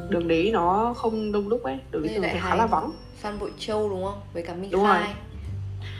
[0.09, 2.91] Đường đấy nó không đông đúc ấy đường đấy thường khá là vắng.
[3.21, 4.19] Phan bội châu đúng không?
[4.33, 5.01] Với cả minh Đúng khai.
[5.01, 5.13] Rồi.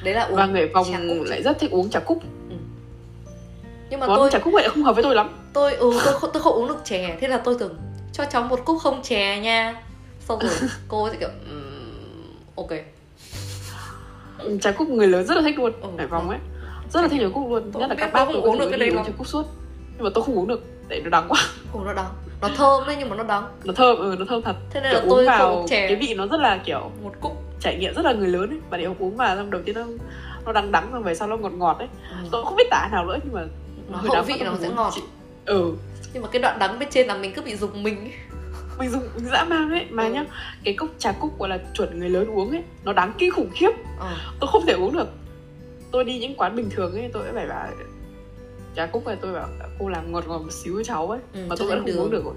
[0.04, 2.18] đấy là uống và người phòng cúc lại rất thích uống trà cúc.
[3.90, 5.30] Nhưng mà món tôi trà cúc lại không hợp với tôi lắm.
[5.54, 7.76] Tôi ừ tôi không, tôi không uống được chè thế là tôi tưởng
[8.14, 9.84] cho cháu một cốc không chè nha.
[10.20, 10.52] Xong rồi
[10.88, 12.70] cô sẽ kiểu "Ừm, ok.
[14.40, 16.34] Ừ, trà cúc người lớn rất là thích luôn Ừ, hải phòng ừ.
[16.34, 16.40] ấy.
[16.94, 17.72] Rất là thích trà cúc luôn.
[17.72, 19.06] Tôi nhất là các bác không uống được cái đấy uống lắm.
[19.06, 19.46] trà cúc suốt
[19.98, 21.40] nhưng mà tôi không uống được tại nó đắng quá.
[21.74, 22.10] Ồ nó đắng.
[22.42, 23.44] Nó thơm đấy nhưng mà nó đắng.
[23.64, 24.56] Nó thơm ừ nó thơm thật.
[24.70, 25.88] Thế nên kiểu là tôi uống vào uống chè.
[25.88, 28.60] cái vị nó rất là kiểu Một cúc trải nghiệm rất là người lớn ấy.
[28.70, 29.86] Và để uống vào xong đầu tiên nó
[30.46, 31.88] nó đắng đắng xong về sau nó ngọt ngọt ấy.
[32.10, 32.16] Ừ.
[32.32, 33.42] tôi không biết tả nào nữa nhưng mà
[33.90, 34.92] Nó hậu vị nó sẽ ngọt.
[34.96, 35.02] Chị-
[35.46, 35.74] ừ.
[36.14, 38.12] Nhưng mà cái đoạn đắng bên trên là mình cứ bị dùng mình.
[38.80, 39.86] Mình dùng dã man ấy.
[39.90, 40.14] Mà Ừ.
[40.14, 40.26] nhá
[40.64, 43.50] cái cốc trà cúc gọi là chuẩn người lớn uống ấy nó đáng kinh khủng
[43.54, 43.72] khiếp.
[44.00, 44.18] Ờ.
[44.40, 45.08] Tôi không thể uống được.
[45.92, 47.68] Tôi đi những quán bình thường ấy tôi phải bảo
[48.76, 49.48] trà cúc này tôi bảo
[49.80, 51.96] cô làm ngọt ngọt một xíu với cháu ấy Ừ, mà tôi vẫn không uống
[51.96, 52.12] đường.
[52.12, 52.34] được rồi.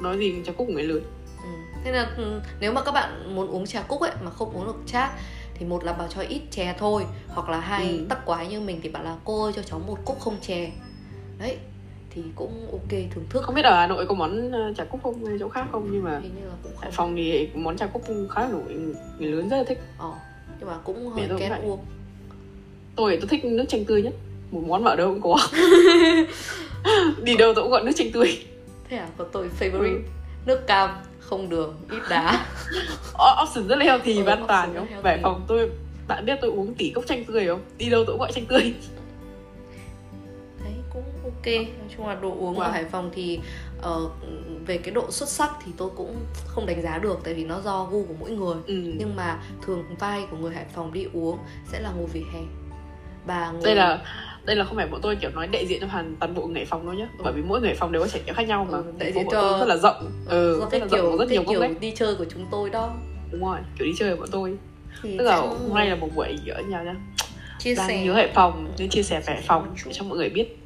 [0.00, 1.02] Nói gì trà cúc của người lớn
[1.42, 1.48] ừ.
[1.84, 4.66] Thế là ừ, nếu mà các bạn muốn uống trà cúc ấy mà không uống
[4.66, 5.10] được chát
[5.54, 8.06] thì một là bảo cho ít chè thôi hoặc là hai Ừ.
[8.08, 10.72] tắc quái như mình thì bảo là cô ơi cho cháu một cúc không chè.
[11.38, 11.56] Đấy
[12.10, 13.42] thì cũng ok thưởng thức.
[13.42, 15.88] Không biết ở hà nội có món ờ, trà cúc không hay chỗ khác không
[15.92, 16.90] nhưng mà hình như là cũng không.
[16.92, 18.74] Phòng thì món trà cúc khá là nổi
[19.18, 19.78] người lớn rất là thích.
[19.98, 20.12] Ờ
[20.60, 21.84] nhưng mà cũng hơi cũng kén uống.
[22.96, 24.14] Tôi tôi thích nước chanh tươi nhất
[24.52, 25.36] một món mà ở đâu cũng có.
[27.22, 28.38] Đi đâu tôi cũng gọi nước chanh tươi.
[28.88, 29.08] Thế à?
[29.18, 29.94] Còn tôi favorite.
[29.96, 30.00] Ừ.
[30.46, 32.46] nước cam không đường ít đá.
[33.42, 34.86] Option rất là healthy Ừ, và an toàn không?
[34.86, 35.22] healthy.
[35.22, 35.70] phòng tôi
[36.08, 37.60] bạn biết tôi uống tỷ cốc chanh tươi không?
[37.78, 38.74] Đi đâu tôi cũng gọi chanh tươi.
[40.92, 41.46] Cũng ok.
[41.46, 42.72] Nói chung là đồ uống ở Wow.
[42.72, 43.40] Hải Phòng thì
[43.82, 44.00] ờ,
[44.66, 47.60] về cái độ xuất sắc thì tôi cũng không đánh giá được tại vì nó
[47.60, 48.56] do gu của mỗi người.
[48.66, 48.74] Ừ.
[48.74, 51.38] nhưng mà thường vai của người Hải Phòng đi uống
[51.72, 52.40] sẽ là ngồi vỉa hè.
[53.26, 53.98] Và ngồi đây là
[54.44, 56.64] đây là không phải bọn tôi kiểu nói đại diện cho hoàn toàn bộ người
[56.64, 57.08] phòng đâu nhá.
[57.24, 58.78] Bởi vì mỗi người phòng đều có trải nghiệm khác nhau mà.
[58.78, 60.10] Ừ, đại diện cho- rất là rộng.
[60.28, 62.70] Ừ, do rất là kiểu rộng rất nhiều kiểu đấy đi chơi của chúng tôi
[62.70, 62.94] đó.
[63.30, 64.56] Đúng rồi kiểu đi chơi của bọn tôi.
[65.02, 66.94] Thì tức là hôm nay là một buổi ở nhà nhá.
[67.58, 68.04] Chia đang sẻ.
[68.04, 70.58] nhớ Hải Phòng nên chia sẻ về Phòng để cho mọi người biết.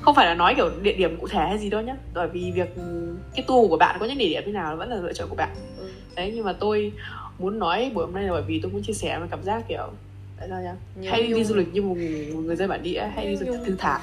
[0.00, 1.96] Không phải là nói kiểu địa điểm cụ thể hay gì đâu nhá.
[2.14, 4.90] Bởi vì việc ừ, cái tour của bạn có những địa điểm như nào vẫn
[4.90, 5.48] là lựa chọn của bạn.
[5.78, 5.84] Ừ.
[6.16, 6.92] đấy nhưng mà tôi
[7.38, 9.62] muốn nói buổi hôm nay là bởi vì tôi muốn chia sẻ với cảm giác
[9.68, 9.88] kiểu
[10.38, 10.74] tại sao nhá?
[10.96, 11.44] Nhớ hay đi nhung.
[11.44, 11.96] du lịch như một,
[12.34, 14.00] một người dân bản địa hay đi du lịch thư thả.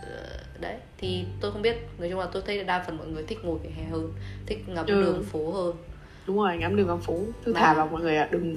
[0.00, 1.76] Ờ, đấy thì tôi không biết.
[1.98, 4.12] Nói chung là tôi thấy đa phần mọi người thích ngồi vỉa hè hơn
[4.46, 5.02] thích ngắm Ừ.
[5.02, 5.74] đường phố hơn.
[6.26, 8.28] Đúng rồi ngắm đường ngắm phố thư Mà- thả vào mọi người ạ.
[8.30, 8.56] Đừng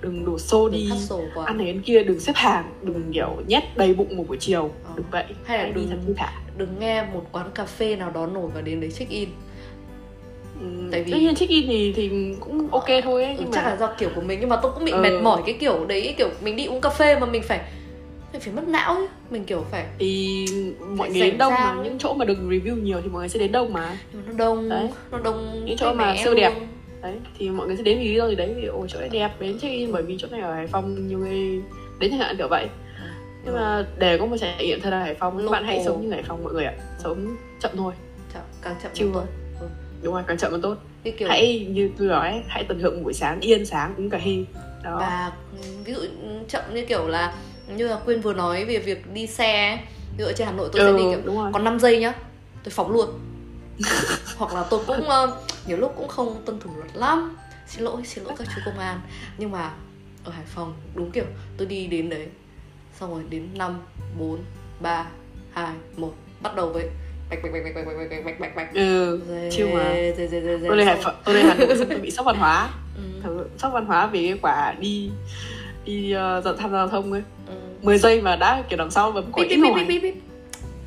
[0.00, 0.90] đừng đổ xô đừng đi.
[1.34, 1.46] quá.
[1.46, 4.70] Ăn này ăn kia đừng xếp hàng đừng kiểu nhét đầy bụng một buổi chiều.
[4.84, 4.92] Ờ.
[4.96, 5.24] đừng vậy.
[5.44, 6.32] Hay là đi đừng- thật thư thả.
[6.56, 9.28] đừng nghe một quán cà phê nào đó nổi và đến đấy check in
[10.60, 13.52] ừ, Tại vì- tất nhiên check in thì thì cũng ok thôi ấy, ừ, nhưng
[13.52, 15.00] chắc mà là do kiểu của mình nhưng mà tôi cũng bị Ừ.
[15.02, 17.60] mệt mỏi cái kiểu đấy kiểu mình đi uống cà phê mà mình phải
[18.32, 20.46] mình phải mất não chứ mình kiểu phải thì
[20.96, 21.84] mọi người đến đông ra mà ấy.
[21.84, 24.32] những chỗ mà được review nhiều thì mọi người sẽ đến đông mà nhưng nó
[24.36, 24.88] đông Đấy.
[25.10, 26.52] nó đông Những chỗ mà siêu đẹp.
[26.54, 26.66] luôn.
[27.02, 29.08] đấy thì mọi người sẽ đến vì lý do gì đấy vì ôi chỗ này
[29.08, 31.60] đẹp đến check in bởi vì chỗ này ở Hải Phòng nhiều người
[32.00, 32.66] đến chẳng hạn kiểu vậy
[33.44, 36.02] nhưng mà để có một trải nghiệm thật là Hải Phòng các bạn hãy sống
[36.02, 36.72] như Hải Phòng mọi người ạ
[37.04, 37.92] sống chậm thôi
[38.34, 39.24] chậm, càng chậm tốt thôi.
[40.02, 40.76] Đúng rồi càng chậm càng tốt.
[41.04, 44.18] Như kiểu hãy như tôi nói hãy tận hưởng buổi sáng yên sáng uống cà
[44.18, 44.44] phê.
[44.82, 44.96] Đó.
[45.00, 45.32] Và
[45.84, 46.00] ví dụ
[46.48, 47.34] chậm như kiểu là
[47.76, 49.78] như là quyên vừa nói về việc đi xe ấy.
[50.16, 52.12] ví dụ ở trên hà nội tôi sẽ ừ, đi kiểu còn 5 giây nhá
[52.64, 53.08] tôi phóng luôn.
[54.36, 55.36] Hoặc là tôi cũng ờ,
[55.66, 57.36] nhiều lúc cũng không tuân thủ luật lắm.
[57.66, 59.00] Xin lỗi xin lỗi các chú công an.
[59.38, 59.72] Nhưng mà
[60.24, 61.24] ở hải phòng đúng kiểu
[61.56, 62.26] tôi đi đến đấy
[63.00, 63.80] xong rồi đến năm
[64.18, 64.38] bốn
[64.80, 65.06] ba
[65.52, 66.88] hai một bắt đầu với
[67.30, 68.74] bạch bạch bạch bạch bạch bạch bạch bạch bạch bạch.
[68.74, 69.20] Ừ
[69.50, 69.94] chill mà.
[70.68, 72.70] tôi lên Hải Phòng tôi lên Hà Nội xong tôi bị sốc văn hóa.
[73.24, 75.10] Ừ, sốc văn hóa vì cái quả đi
[75.84, 77.22] đi uh, dọn tham gia giao thông ấy.
[77.46, 77.54] Ừ.
[77.82, 80.12] 10 giây mà đã kiểu đằng sau còi bíp, ít rồi.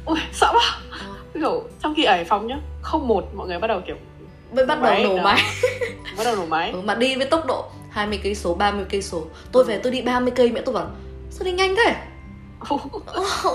[0.06, 0.80] ui sợ quá.
[0.92, 1.16] Ờ.
[1.34, 3.96] kiểu trong khi ở Hải Phòng nhá không một mọi người bắt đầu kiểu
[4.56, 5.42] mới bắt đầu nổ máy.
[6.18, 6.72] Bắt đầu nổ máy.
[6.72, 9.24] Ừ, mà đi với tốc độ 20 cây số 30 cây số.
[9.52, 10.88] Tôi về tôi đi 30 cây mẹ tôi bảo
[11.30, 11.96] sao đi nhanh thế?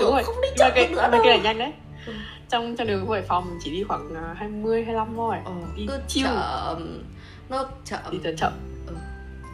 [0.01, 1.71] Đúng rồi không đi mà chậm được nữa mà đâu cái này nhanh đấy.
[2.05, 2.13] Ừ.
[2.49, 5.35] trong trong đường Hải Phòng chỉ đi khoảng à, 20 25 thôi.
[5.45, 6.25] Ờ, đi cứ chill.
[6.27, 7.03] chậm
[7.49, 7.99] nó chậm.
[8.11, 8.53] Đi thật chậm.
[8.87, 8.93] Ừ.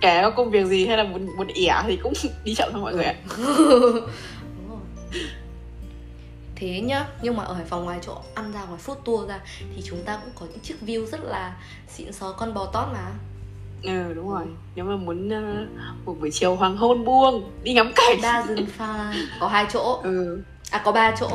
[0.02, 2.82] kể có công việc gì hay là muốn muốn ỉa thì cũng đi chậm thôi
[2.82, 3.16] mọi người ạ.
[3.38, 3.46] Đúng
[4.70, 4.80] rồi.
[6.56, 9.40] thế nhá nhưng mà ở Hải Phòng ngoài chỗ ăn ra ngoài food tour ra
[9.76, 11.56] thì chúng ta cũng có những chiếc view rất là
[11.88, 13.12] xịn sò con bò tót mà.
[13.84, 14.46] Ừ đúng rồi.
[14.76, 15.66] Nếu mà muốn à,
[16.06, 18.18] một buổi chiều hoàng hôn buông đi ngắm cảnh.
[18.22, 20.00] Đa rừng pha có hai chỗ.
[20.04, 20.42] Ừ.
[20.72, 21.30] À có ba chỗ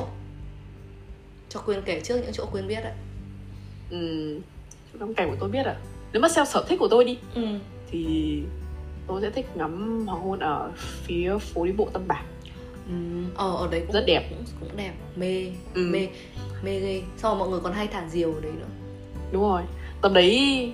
[1.51, 2.92] cho quyên kể trước những chỗ quyên biết đấy
[3.90, 3.98] ừ
[4.92, 5.76] chỗ ngắm cảnh của tôi biết à
[6.12, 7.42] nếu mà theo sở thích của tôi đi ừ.
[7.90, 8.38] thì
[9.07, 12.22] tôi sẽ thích ngắm hoàng hôn ở phía phố đi bộ Tâm Bạc
[12.88, 12.94] Ừ,
[13.36, 14.26] ờ ở đấy cũng Rất đẹp.
[14.30, 15.88] cũng, cũng đẹp mê Ừ.
[15.92, 16.09] mê
[16.64, 18.66] mê ghê sau mọi người còn hay thả diều ở đấy nữa
[19.32, 19.62] đúng rồi
[20.03, 20.72] tầm đấy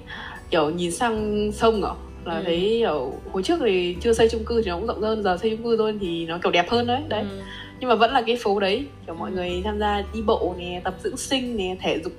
[0.51, 2.43] kiểu nhìn sang sông ở là Ừ.
[2.47, 5.37] thấy kiểu hồi trước thì chưa xây chung cư thì nó cũng rộng hơn giờ
[5.43, 7.43] xây chung cư thôi thì nó kiểu đẹp hơn đấy đấy ừ.
[7.81, 9.35] Nhưng mà vẫn là cái phố đấy kiểu mọi Ừ.
[9.35, 12.13] người tham gia đi bộ nè tập dưỡng sinh nè thể dục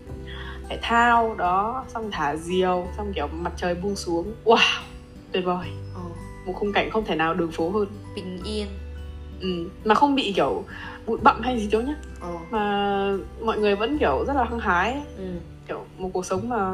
[0.69, 4.33] thể thao đó xong thả diều xong kiểu mặt trời buông xuống.
[4.45, 4.57] Wow
[5.31, 5.67] tuyệt vời.
[5.95, 6.01] Ờ,
[6.45, 7.87] một khung cảnh không thể nào đường phố hơn.
[8.15, 8.67] Bình yên.
[9.41, 9.69] Ừ.
[9.85, 10.63] mà không bị kiểu
[11.05, 11.95] bụi bặm hay gì đâu nhá.
[12.21, 14.91] Ờ, mà mọi người vẫn kiểu rất là hăng hái.
[14.93, 15.01] Ấy.
[15.17, 15.23] ừ.
[15.67, 16.73] kiểu một cuộc sống mà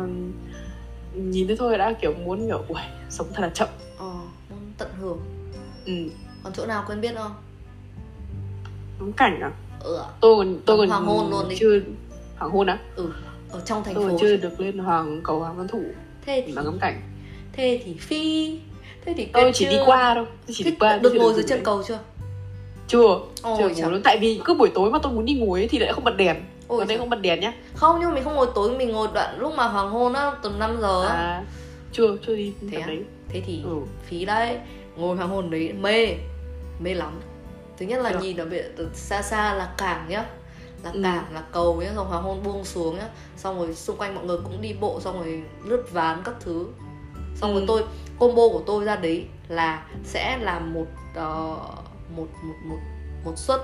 [1.15, 3.69] nhìn thấy thôi đã kiểu muốn kiểu ui sống thật là chậm.
[3.97, 4.05] Ờ,
[4.49, 5.19] muốn tận hưởng.
[5.85, 5.93] Ừ.
[6.43, 7.31] Còn chỗ nào quên biết không
[8.99, 9.51] ngắm cảnh à?
[9.83, 11.55] Ừ, tôi còn tôi còn Hoàng hôn luôn đi.
[11.59, 11.79] chưa
[12.37, 12.77] hoàng hôn á?
[12.95, 13.09] Ừ
[13.53, 15.83] ở trong thành tôi phố chưa được lên hoàng cầu hoàng văn thủ
[16.25, 17.01] thế thì mà ngắm cảnh.
[17.53, 18.59] Thế thì phi
[19.05, 19.71] thế thì tôi chỉ chưa?
[19.71, 20.25] đi qua thôi.
[20.47, 21.65] Tôi chỉ Thế đi qua được ngồi dưới chân đấy.
[21.65, 21.99] cầu chưa?
[22.87, 24.01] Chưa Ôi chưa ngồi luôn.
[24.03, 26.17] Tại vì cứ buổi tối mà tôi muốn đi ngồi ấy thì lại không bật
[26.17, 26.37] đèn.
[26.67, 27.53] Ôi còn đây không bật đèn nhá.
[27.75, 30.31] Không nhưng mà mình không ngồi tối mình ngồi đoạn lúc mà hoàng hôn á
[30.43, 31.13] tầm 5 giờ á.
[31.13, 31.43] À
[31.91, 32.87] chưa chưa đi Thế á?
[32.87, 32.99] đấy.
[33.29, 33.75] Thế thì ừ.
[34.05, 34.57] Phí đấy
[34.95, 36.07] ngồi hoàng hôn đấy mê.
[36.79, 37.19] Mê lắm
[37.83, 38.19] thứ nhất là Được.
[38.21, 40.25] nhìn ở từ xa xa là cảng nhá
[40.83, 40.99] là Ừ.
[41.03, 43.07] cảng là cầu nhá rồi hoàng hôn buông xuống nhá
[43.37, 46.65] xong rồi xung quanh mọi người cũng đi bộ xong rồi lướt ván các thứ
[47.35, 47.65] xong rồi Ừ.
[47.67, 47.83] tôi
[48.19, 51.57] combo của tôi ra đấy là sẽ làm một ờ,
[52.15, 52.77] một một một
[53.25, 53.61] một suất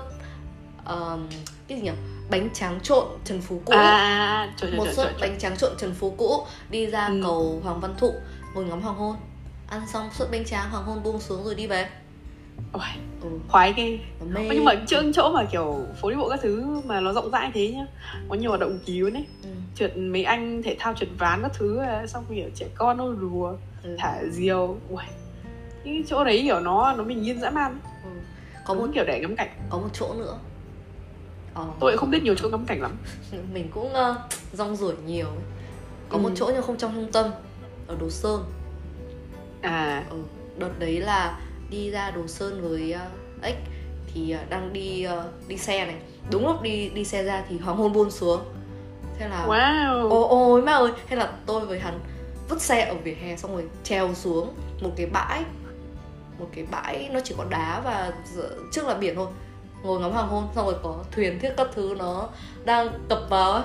[0.84, 1.28] ờm,
[1.68, 1.90] cái gì nhỉ
[2.30, 5.94] bánh tráng trộn trần phú cũ à, trời trời một suất bánh tráng trộn Trần
[5.94, 7.20] Phú cũ đi ra Ừ.
[7.22, 8.14] cầu Hoàng Văn Thụ
[8.54, 9.16] ngồi ngắm hoàng hôn
[9.68, 11.88] ăn xong suất bánh tráng hoàng hôn buông xuống rồi đi về
[12.72, 12.82] Ôi,
[13.22, 14.48] ừ, khoái cái nó mê.
[14.54, 17.50] Nhưng mà chỗ chỗ mà kiểu phố đi bộ các thứ mà nó rộng rãi
[17.54, 17.86] thế nhá.
[18.28, 19.26] Có nhiều hoạt động kỳ luôn ấy.
[19.42, 22.96] Ừ, trượt mấy anh thể thao trượt ván các thứ à, xong kiểu trẻ con
[22.96, 24.76] nó đùa ừ, thả diều.
[24.90, 25.06] Uầy.
[25.84, 27.78] những chỗ đấy kiểu nó nó bình yên dã man.
[28.04, 28.10] Ừ.
[28.66, 29.48] có một kiểu để ngắm cảnh.
[29.70, 30.38] có một chỗ nữa.
[31.54, 32.92] Ờ, tôi cũng không biết nhiều chỗ ngắm cảnh lắm.
[33.52, 34.16] Mình cũng uh,
[34.52, 35.26] rong ruổi nhiều.
[35.26, 35.36] Ấy.
[36.08, 36.34] có một Ừ.
[36.36, 37.26] chỗ nhưng không trong trung tâm
[37.86, 38.44] ở Đồ Sơn.
[39.60, 40.04] À.
[40.10, 40.16] Ừ.
[40.58, 41.38] đợt đấy là
[41.70, 43.56] đi ra Đồ Sơn với uh, ếch
[44.14, 45.96] thì uh, đang đi uh, đi xe này.
[46.30, 48.40] Đúng lúc đi đi xe ra thì hoàng hôn buông xuống.
[49.18, 50.10] Thế là wow.
[50.10, 50.92] Ôi ôi má ơi.
[51.06, 52.00] Hay là tôi với hắn
[52.48, 55.44] vứt xe ở vỉa hè xong rồi trèo xuống một cái bãi
[56.38, 58.12] một cái bãi nó chỉ có đá và
[58.72, 59.28] trước là biển thôi.
[59.82, 62.28] Ngồi ngắm hoàng hôn xong rồi có thuyền thiết các thứ nó
[62.64, 63.64] đang cập vào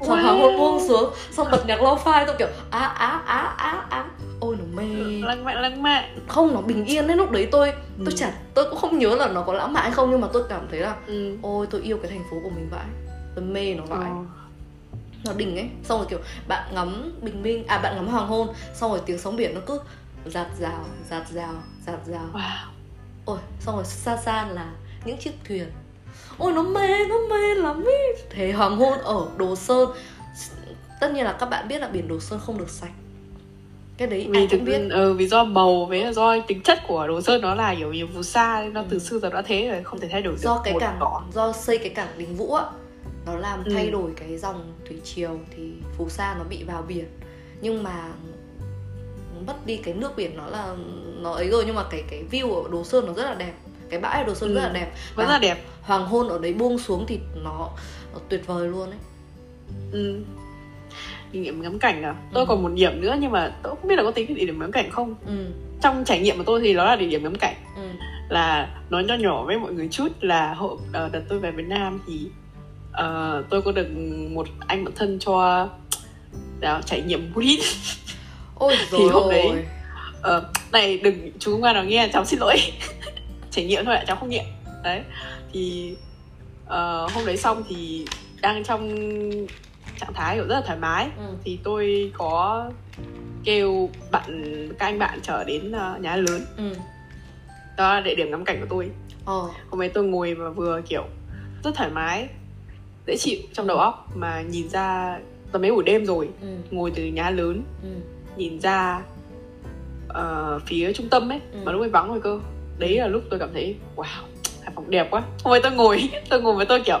[0.00, 0.22] xong Wow.
[0.22, 4.04] hoàng hôn buông xuống xong bật nhạc lo-fi tôi kiểu á á á á á
[4.40, 4.84] ôi nó mê
[5.26, 8.16] lãng mạn lãng mạn không nó bình yên đấy lúc đấy tôi tôi Ừ.
[8.16, 10.42] chả tôi cũng không nhớ là nó có lãng mạn hay không nhưng mà tôi
[10.48, 11.36] cảm thấy là ừ.
[11.42, 12.84] ôi tôi yêu cái thành phố của mình vãi
[13.34, 14.16] tôi mê nó vãi Ờ.
[15.24, 16.18] nó đỉnh ấy xong rồi kiểu
[16.48, 19.60] bạn ngắm bình minh à bạn ngắm hoàng hôn xong rồi tiếng sóng biển nó
[19.66, 19.80] cứ
[20.26, 21.54] giạt rào giạt rào
[21.86, 22.66] giạt rào wow
[23.24, 24.66] ôi xong rồi xa xa là
[25.04, 25.70] những chiếc thuyền
[26.38, 28.22] ôi nó mê nó mê lắm ý.
[28.30, 29.90] Thế hoàng hôn ở đồ sơn.
[31.00, 32.92] Tất nhiên là các bạn biết là biển đồ sơn không được sạch.
[33.96, 34.80] Cái đấy vì ai cũng biết.
[34.90, 38.06] ừ, vì do màu với do tính chất của đồ sơn nó là kiểu nhiều
[38.14, 38.86] phù sa nên nó Ừ.
[38.90, 40.96] từ xưa giờ đã thế rồi không thể thay đổi được do cái một cảng
[41.00, 41.22] cỏ.
[41.34, 42.64] do xây cái cảng đình vũ á
[43.26, 43.70] nó làm Ừ.
[43.74, 47.04] thay đổi cái dòng thủy triều thì phù sa nó bị vào biển.
[47.60, 48.08] Nhưng mà
[49.46, 50.74] mất đi cái nước biển nó là
[51.18, 53.52] nó ấy rồi nhưng mà cái cái view ở đồ sơn nó rất là đẹp
[53.90, 54.54] cái bãi ở đồ sơn Ừ.
[54.54, 54.92] rất là đẹp.
[55.14, 55.64] Vẫn Và là đẹp.
[55.82, 57.70] hoàng hôn ở đấy buông xuống thì nó,
[58.12, 58.98] nó tuyệt vời luôn ấy.
[59.92, 60.20] Ừ.
[61.32, 62.14] địa điểm ngắm cảnh à?
[62.32, 62.46] Tôi Ừ.
[62.48, 64.72] còn một điểm nữa nhưng mà tôi không biết là có tính địa điểm ngắm
[64.72, 65.14] cảnh không.
[65.26, 65.46] Ừ.
[65.82, 67.54] Trong trải nghiệm của tôi thì nó là địa điểm ngắm cảnh.
[67.76, 67.82] Ừ.
[68.28, 71.66] Là nói nho nhỏ với mọi người chút là hộ ờ, đợt tôi về Việt
[71.66, 72.26] Nam thì
[72.92, 73.86] ờ, tôi có được
[74.30, 75.68] một anh bạn thân cho
[76.60, 77.60] đã trải nghiệm hít
[78.54, 79.64] ôi Thì hôm đấy-
[80.22, 82.56] Ờ, này đừng chú qua nào nghe cháu xin lỗi
[83.56, 84.44] trải nghiệm thôi ạ cháu không nghiện
[84.84, 85.02] đấy
[85.52, 85.94] thì
[86.66, 88.06] ờ, hôm đấy xong thì
[88.42, 88.90] đang trong
[90.00, 91.08] trạng thái kiểu rất là thoải mái.
[91.18, 91.24] Ừ.
[91.44, 92.70] thì tôi có
[93.44, 94.42] kêu bạn
[94.78, 96.40] các anh bạn trở đến ờ, nhà lớn.
[96.56, 96.74] Ừ.
[97.76, 98.90] Đó là địa điểm ngắm cảnh của tôi.
[99.24, 101.04] Ờ hôm ấy tôi ngồi và vừa kiểu
[101.64, 102.28] rất thoải mái
[103.06, 105.18] dễ chịu trong đầu óc mà nhìn ra
[105.52, 106.28] tầm mấy buổi đêm rồi.
[106.40, 106.46] Ừ.
[106.70, 107.88] Ngồi từ nhà lớn ừ.
[108.36, 109.02] nhìn ra
[110.08, 111.58] ờ, phía trung tâm ấy Ừ.
[111.64, 112.40] mà lúc ấy vắng rồi cơ
[112.78, 114.04] đấy là lúc tôi cảm thấy wow
[114.62, 115.22] Hải Phòng đẹp quá.
[115.44, 116.98] Hôm ấy tôi ngồi tôi ngồi với tôi kiểu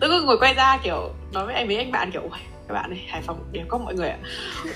[0.00, 2.74] tôi cứ ngồi quay ra kiểu nói với anh mấy anh bạn kiểu "Uầy, các
[2.74, 4.18] bạn này Hải Phòng đẹp quá mọi người ạ.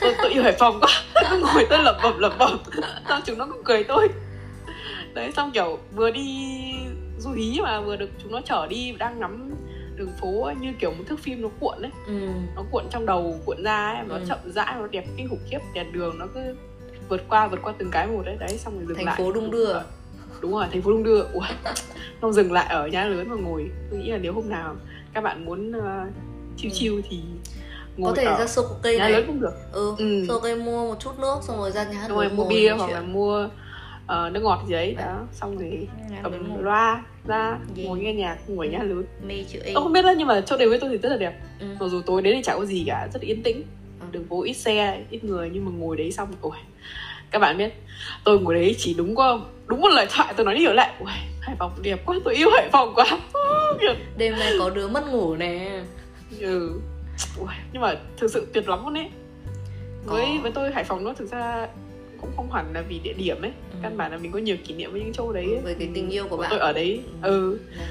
[0.01, 0.89] Tôi, tôi yêu Hải Phòng quá.
[1.15, 2.59] Tôi cứ ngồi tôi lẩm bẩm lẩm bẩm.
[3.09, 4.09] Xong chúng nó cũng cười tôi.
[5.15, 6.51] Đấy xong kiểu vừa đi
[7.19, 9.51] du hí mà vừa được chúng nó chở đi đang ngắm
[9.97, 11.91] đường phố ấy, như kiểu một thước phim nó cuộn ấy.
[12.07, 12.13] Ừ.
[12.57, 14.21] Nó cuộn trong đầu cuộn ra ấy nó Ừ.
[14.29, 15.59] chậm rãi nó đẹp kinh khủng khiếp.
[15.75, 16.41] Đèn đường nó cứ
[17.09, 18.37] vượt qua vượt qua từng cái một đấy.
[18.41, 19.15] Đấy xong rồi dừng thành lại.
[19.19, 19.73] phố đung đưa
[20.45, 21.47] đúng rồi thành phố đung đưa Ui,
[22.23, 24.77] xong dừng lại ở nhà lớn và ngồi tôi nghĩ là nếu hôm nào
[25.15, 25.83] các bạn muốn uh,
[26.57, 26.77] chill Ừ.
[26.79, 27.21] chill thì
[27.97, 30.25] ngồi có thể ở ra sô cô cây nhà này lớn cũng được ừ, Ừ.
[30.29, 32.87] sô cây mua một chút nước xong rồi ra nhà hát rồi mua bia hoặc
[32.87, 32.95] chuyện.
[32.97, 33.49] là mua
[34.07, 35.89] ờ, nước ngọt gì đấy đó xong rồi
[36.23, 37.85] cầm ngồi loa ra Gì?
[37.85, 40.57] ngồi nghe nhạc ngồi nhà lớn mê chữ tôi không biết đó nhưng mà chỗ
[40.57, 41.67] đến với tôi thì rất là đẹp ừ.
[41.81, 43.63] mặc dù tối đấy thì chả có gì cả rất là yên tĩnh
[44.01, 44.07] Ừ.
[44.13, 46.57] đường phố ít xe ít người nhưng mà ngồi đấy xong ôi
[47.35, 47.71] các bạn biết
[48.25, 50.93] tôi ngồi đấy chỉ đúng có đúng một lời thoại tôi nói đi hiểu lại.
[51.01, 51.11] Ui
[51.41, 53.07] hải phòng đẹp quá tôi yêu hải phòng quá.
[54.19, 55.81] Đêm nay có đứa mất ngủ nè.
[56.41, 56.81] Ừ.
[57.39, 59.11] Ui, nhưng mà thực sự tuyệt lắm luôn ấy.
[60.05, 60.43] Với Có.
[60.43, 61.67] với tôi hải phòng nó thực ra
[62.21, 63.53] cũng không hẳn là vì địa điểm ấy.
[63.73, 63.79] Ừ.
[63.83, 65.61] căn bản là mình có nhiều kỷ niệm với những chỗ đấy ấy.
[65.65, 66.51] với cái tình yêu của bạn.
[66.51, 67.01] tôi ở đấy.
[67.23, 67.59] Ừ.
[67.77, 67.87] Này,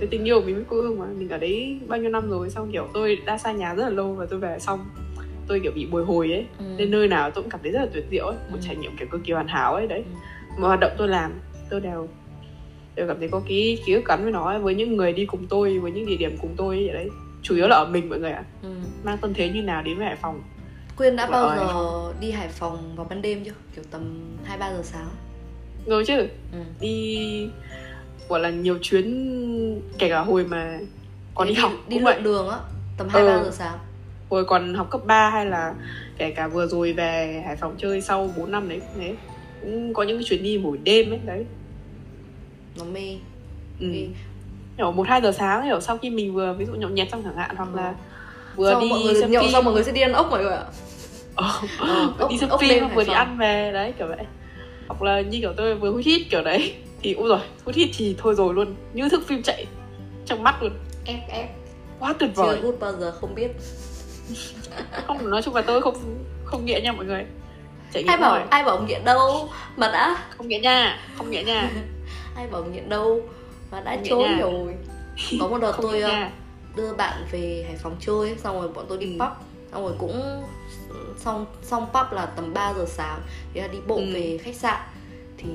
[0.00, 2.30] cái tình yêu của mình với quê hương mà mình ở đấy bao nhiêu năm
[2.30, 4.86] rồi xong kiểu tôi đã xa nhà rất là lâu và tôi về xong
[5.48, 6.64] tôi kiểu bị bồi hồi ấy ừ.
[6.78, 8.66] nên nơi nào tôi cũng cảm thấy rất là tuyệt diệu ấy một Ừ.
[8.66, 10.60] trải nghiệm kiểu cực kỳ hoàn hảo ấy đấy Ừ.
[10.60, 11.32] mà hoạt động tôi làm
[11.70, 12.08] tôi đều
[12.94, 15.26] đều cảm thấy có cái ký ức gắn với nó ấy, với những người đi
[15.26, 17.08] cùng tôi với những địa điểm cùng tôi ấy, đấy
[17.42, 18.68] chủ yếu là ở mình mọi người ạ Ừ.
[19.04, 20.42] mang tâm thế như nào đến với hải phòng
[20.96, 23.52] Quyên đã bao Hải giờ đi Hải Phòng vào ban đêm chưa?
[23.74, 25.08] Kiểu tầm 2-3 giờ sáng
[25.86, 26.18] rồi chứ
[26.52, 26.58] ừ.
[26.80, 27.48] đi
[28.28, 30.78] gọi là nhiều chuyến kể cả hồi mà
[31.34, 32.58] còn Thế đi học đi cũng lượn đường á
[32.96, 33.20] Tầm Ừ.
[33.20, 33.78] 2-3 giờ sáng
[34.30, 35.74] hồi còn học cấp 3 hay là
[36.18, 39.14] kể cả vừa rồi về Hải Phòng chơi sau 4 năm đấy cũng thế
[39.60, 41.44] cũng có những cái chuyến đi buổi đêm ấy đấy.
[42.78, 43.16] Nó mê.
[43.80, 43.86] Ừ.
[43.86, 44.06] Mê.
[44.76, 47.22] kiểu một hai giờ sáng kiểu sau khi mình vừa ví dụ nhậu nhẹt xong
[47.24, 47.76] chẳng hạn hoặc Ừ.
[47.76, 47.94] là
[48.56, 49.52] vừa Xong đi mọi người xem nhậu phim.
[49.52, 50.64] xong mọi người sẽ đi ăn ốc mọi người ạ.
[51.34, 54.26] Ờ, Ờ, ốc- đi xem ốc phim vừa đi ăn về đấy kiểu vậy.
[54.88, 57.88] Hoặc là như kiểu tôi vừa hút hít kiểu đấy thì ui rồi hút hít
[57.96, 59.66] thì thôi rồi luôn như thức phim chạy
[60.26, 60.72] trong mắt luôn.
[61.04, 61.48] Ép ép.
[62.00, 62.60] Quá tuyệt Chưa vời.
[62.62, 63.48] hút bao giờ không biết
[65.06, 67.26] không nói chung là tôi không không nghiện nha mọi người.
[67.92, 70.16] Chạy Ai bảo ai bảo nghiện đâu Mà đã.
[70.36, 71.70] Không nghiện nha không nghiện nha.
[72.36, 73.20] Ai bảo nghiện đâu
[73.70, 74.36] Mà đã trốn nha.
[74.40, 74.74] rồi.
[75.40, 76.30] Có một đợt không tôi ờ, nha.
[76.76, 79.12] đưa bạn về Hải Phòng chơi xong rồi bọn tôi đi Ừ.
[79.24, 79.32] pub.
[79.72, 80.44] Xong rồi cũng
[81.18, 83.20] xong xong pub là tầm 3 giờ sáng.
[83.54, 84.04] Thì là đi bộ Ừ.
[84.14, 84.80] về khách sạn.
[85.38, 85.48] Thì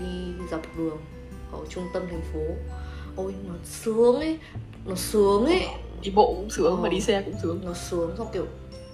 [0.00, 0.98] đi dọc đường
[1.52, 2.40] ở trung tâm thành phố.
[3.16, 4.38] Ôi nó sướng ấy
[4.86, 5.66] nó sướng ấy
[6.02, 6.82] đi bộ cũng sướng Ờ.
[6.82, 7.60] mà đi xe cũng sướng.
[7.64, 8.46] Nó sướng xong kiểu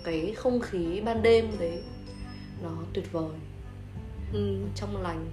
[0.05, 1.79] cái không khí ban đêm đấy
[2.63, 3.31] nó tuyệt vời.
[4.33, 4.57] Ừ.
[4.75, 5.27] trong lành.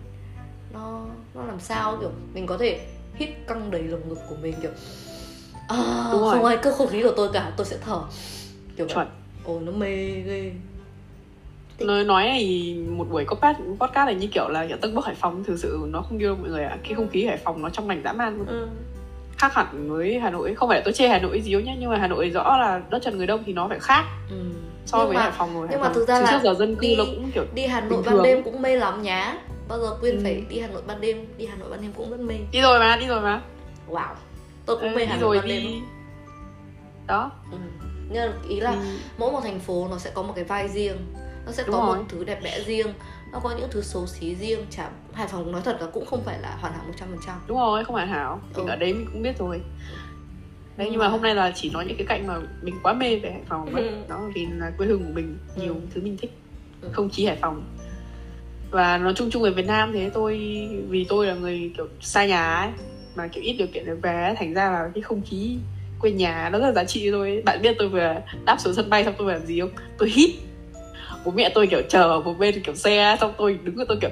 [0.73, 4.53] Nó nó làm sao kiểu mình có thể hít căng đầy lồng ngực của mình
[4.61, 4.71] kiểu
[5.67, 6.36] à, Đúng rồi.
[6.36, 8.01] không ai cướp không khí của tôi cả tôi sẽ thở.
[8.78, 9.07] Kiểu chuẩn.
[9.43, 10.51] Ôi nó mê ghê.
[11.80, 15.15] Nói nói thì một buổi podcast podcast này như kiểu là kiểu tân bốc hải
[15.15, 16.78] phòng thực sự nó không yêu mọi người ạ.
[16.84, 18.47] Cái không khí hải phòng nó trong lành dã man luôn.
[18.47, 18.67] Ừ.
[19.38, 20.55] khác hẳn với hà nội.
[20.55, 22.81] Không phải là tôi chê hà nội gì nhá nhưng mà hà nội rõ là
[22.89, 24.36] đất trần người đông thì nó phải khác Ừ.
[24.86, 25.67] so Nhưng với mà- hải phòng rồi.
[25.71, 27.81] Nhưng mà thực ra là trước giờ dân cư đi- nó cũng kiểu đi hà
[27.81, 29.38] nội ban đêm cũng mê lắm nhá.
[29.67, 30.21] Bao giờ quyên Ừ.
[30.23, 32.36] phải đi hà nội ban đêm đi hà nội ban đêm cũng rất mê.
[32.51, 33.41] Đi rồi mà đi rồi mà.
[33.89, 34.13] Wow.
[34.65, 35.81] Tôi cũng về đi Hà Nội ban đêm đi
[37.07, 37.31] đó.
[37.51, 37.57] Ừ.
[38.09, 38.77] nhưng ý là Ừ.
[39.17, 40.97] mỗi một thành phố nó sẽ có một cái vai riêng.
[41.45, 41.97] Nó sẽ Đúng có rồi.
[41.97, 42.88] một thứ đẹp đẽ riêng
[43.36, 46.23] nó có những thứ xấu xí riêng chả Hải Phòng nói thật là cũng không
[46.23, 46.83] phải là hoàn hảo
[47.27, 48.41] 100% đúng rồi không hoàn hảo.
[48.55, 48.69] Thì Ừ.
[48.69, 49.57] ở đấy mình cũng biết rồi.
[50.77, 52.93] Đấy Nhưng nhưng mà hôm nay là chỉ nói những cái cạnh mà mình quá
[52.93, 53.91] mê về Hải Phòng Ừ.
[54.09, 55.79] đó vì là quê hương của mình nhiều Ừ.
[55.93, 56.31] thứ mình thích.
[56.81, 56.89] Ừ.
[56.93, 57.63] không chỉ Hải Phòng.
[58.71, 60.38] Và nói chung chung về Việt Nam thế tôi
[60.89, 62.69] vì tôi là người kiểu xa nhà ấy
[63.15, 65.57] mà kiểu ít điều kiện được về thành ra là cái không khí
[65.99, 68.15] quê nhà nó rất là giá trị tôi bạn biết tôi vừa
[68.45, 69.69] đáp xuống sân bay xong tôi làm gì không?
[69.97, 70.29] Tôi hít
[71.26, 74.09] bố mẹ tôi kiểu chờ ở một bên kiểu xe xong tôi đứng tôi kiểu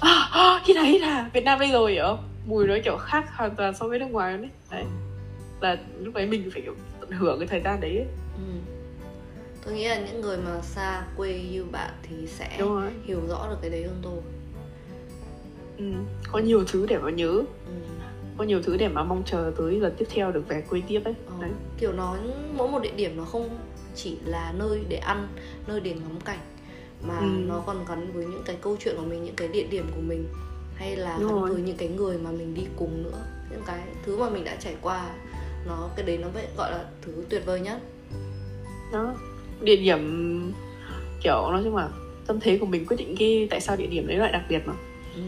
[0.00, 2.96] à, à, hít à hít à Việt Nam đây rồi hiểu không mùi nó kiểu
[2.96, 4.48] khác hoàn toàn so với nước ngoài đấy.
[4.70, 4.84] Đấy.
[5.60, 8.06] Là lúc đấy mình phải kiểu tận hưởng cái thời gian đấy ấy.
[8.36, 8.42] ừ.
[9.64, 12.58] tôi nghĩ là những người mà xa quê như bạn thì sẽ
[13.04, 14.18] hiểu rõ được cái đấy hơn tôi.
[15.78, 15.84] Ừ.
[16.32, 17.32] có nhiều thứ để mà nhớ.
[17.66, 17.72] Ừ.
[18.38, 21.00] có nhiều thứ để mà mong chờ tới lần tiếp theo được về quê tiếp
[21.04, 21.14] ấy.
[21.26, 21.50] Ờ, đấy.
[21.78, 22.16] Kiểu nó
[22.56, 23.58] mỗi một địa điểm nó không
[23.94, 25.28] chỉ là nơi để ăn
[25.66, 26.38] nơi để ngắm cảnh
[27.08, 27.26] mà Ừ.
[27.46, 30.00] nó còn gắn với những cái câu chuyện của mình những cái địa điểm của
[30.00, 30.26] mình
[30.74, 31.50] hay là Đúng gắn rồi.
[31.50, 33.18] với những cái người mà mình đi cùng nữa
[33.50, 35.10] những cái thứ mà mình đã trải qua
[35.66, 37.78] nó cái đấy nó vậy gọi là thứ tuyệt vời nhất
[38.92, 39.14] đó
[39.60, 40.00] địa điểm
[41.22, 41.88] kiểu nói chung là
[42.26, 44.60] tâm thế của mình quyết định cái tại sao địa điểm đấy lại đặc biệt
[44.66, 44.72] mà
[45.16, 45.22] ừ.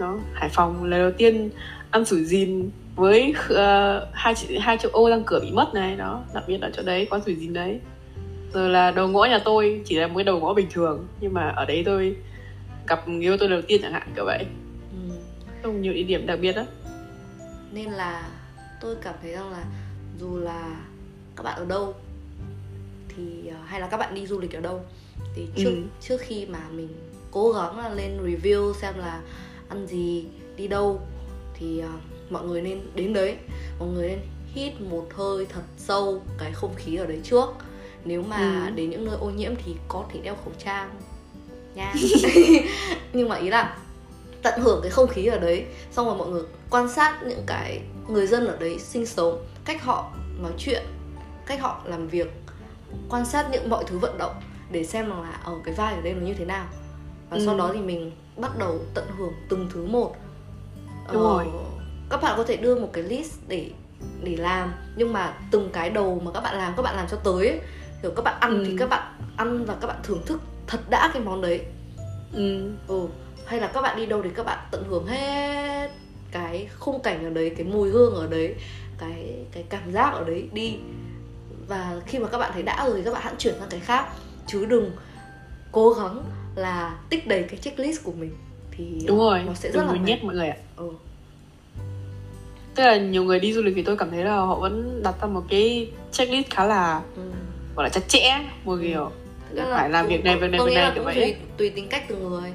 [0.00, 1.50] đó Hải Phòng lần đầu tiên
[1.90, 5.96] ăn sủi dìn với ờ, hai chị hai triệu ô răng cửa bị mất này
[5.96, 7.80] đó đặc biệt ở chỗ đấy quán sủi dìn đấy
[8.52, 11.06] rồi là đầu ngõ nhà tôi chỉ là một cái đầu ngõ bình thường.
[11.20, 12.16] Nhưng mà ở đấy tôi
[12.88, 14.46] gặp người yêu tôi đầu tiên chẳng hạn kiểu vậy.
[14.92, 15.14] Ừ.
[15.62, 16.62] không nhiều địa điểm đặc biệt đó
[17.72, 18.28] nên là
[18.80, 19.64] tôi cảm thấy rằng là
[20.20, 20.76] dù là
[21.36, 21.94] các bạn ở đâu
[23.16, 24.80] thì ờ, hay là các bạn đi du lịch ở đâu
[25.34, 25.82] thì trước Ừ.
[26.00, 26.88] trước khi mà mình
[27.30, 29.20] cố gắng là lên review xem là
[29.68, 30.24] ăn gì
[30.56, 31.00] đi đâu
[31.54, 31.88] thì ờ,
[32.30, 33.36] mọi người nên đến đấy.
[33.78, 34.18] Mọi người nên
[34.54, 37.46] hít một hơi thật sâu cái không khí ở đấy trước
[38.04, 38.70] nếu mà Ừ.
[38.74, 40.90] đến những nơi ô nhiễm thì có thể đeo khẩu trang
[41.74, 41.94] nha
[43.12, 43.76] nhưng mà ý là
[44.42, 47.80] tận hưởng cái không khí ở đấy xong rồi mọi người quan sát những cái
[48.08, 50.10] người dân ở đấy sinh sống cách họ
[50.42, 50.82] nói chuyện
[51.46, 52.30] cách họ làm việc
[53.08, 54.34] quan sát những mọi thứ vận động
[54.70, 56.66] để xem rằng là ở cái vai ở đây nó như thế nào
[57.30, 57.42] và Ừ.
[57.46, 60.16] sau đó thì mình bắt đầu tận hưởng từng thứ một
[61.06, 61.46] Ờ, Đúng rồi.
[62.10, 63.70] các bạn có thể đưa một cái list để
[64.22, 67.16] để làm nhưng mà từng cái đầu mà các bạn làm các bạn làm cho
[67.16, 67.60] tới ấy.
[68.02, 68.64] Kiểu các bạn ăn Ừ.
[68.66, 71.60] thì các bạn ăn và các bạn thưởng thức thật đã cái món đấy
[72.32, 72.70] ừ.
[72.86, 73.06] ừ
[73.46, 75.90] hay là các bạn đi đâu thì các bạn tận hưởng hết
[76.32, 78.54] cái khung cảnh ở đấy cái mùi hương ở đấy
[78.98, 80.76] cái cái cảm giác ở đấy đi
[81.68, 83.80] và khi mà các bạn thấy đã rồi thì các bạn hãy chuyển sang cái
[83.80, 84.06] khác
[84.46, 84.90] chứ đừng
[85.72, 86.22] cố gắng
[86.54, 88.36] là tích đầy cái checklist của mình
[88.70, 90.90] thì đúng rồi nó sẽ rất là nhét mọi người ạ ừ.
[92.74, 95.14] tức là nhiều người đi du lịch thì tôi cảm thấy là họ vẫn đặt
[95.20, 97.22] ra một cái checklist khá là Ừ.
[97.76, 98.80] gọi là chặt chẽ một Ừ.
[98.82, 99.10] kiểu
[99.50, 102.28] là phải làm việc này việc này việc này kiểu vậy tùy, tính cách từng
[102.30, 102.52] người.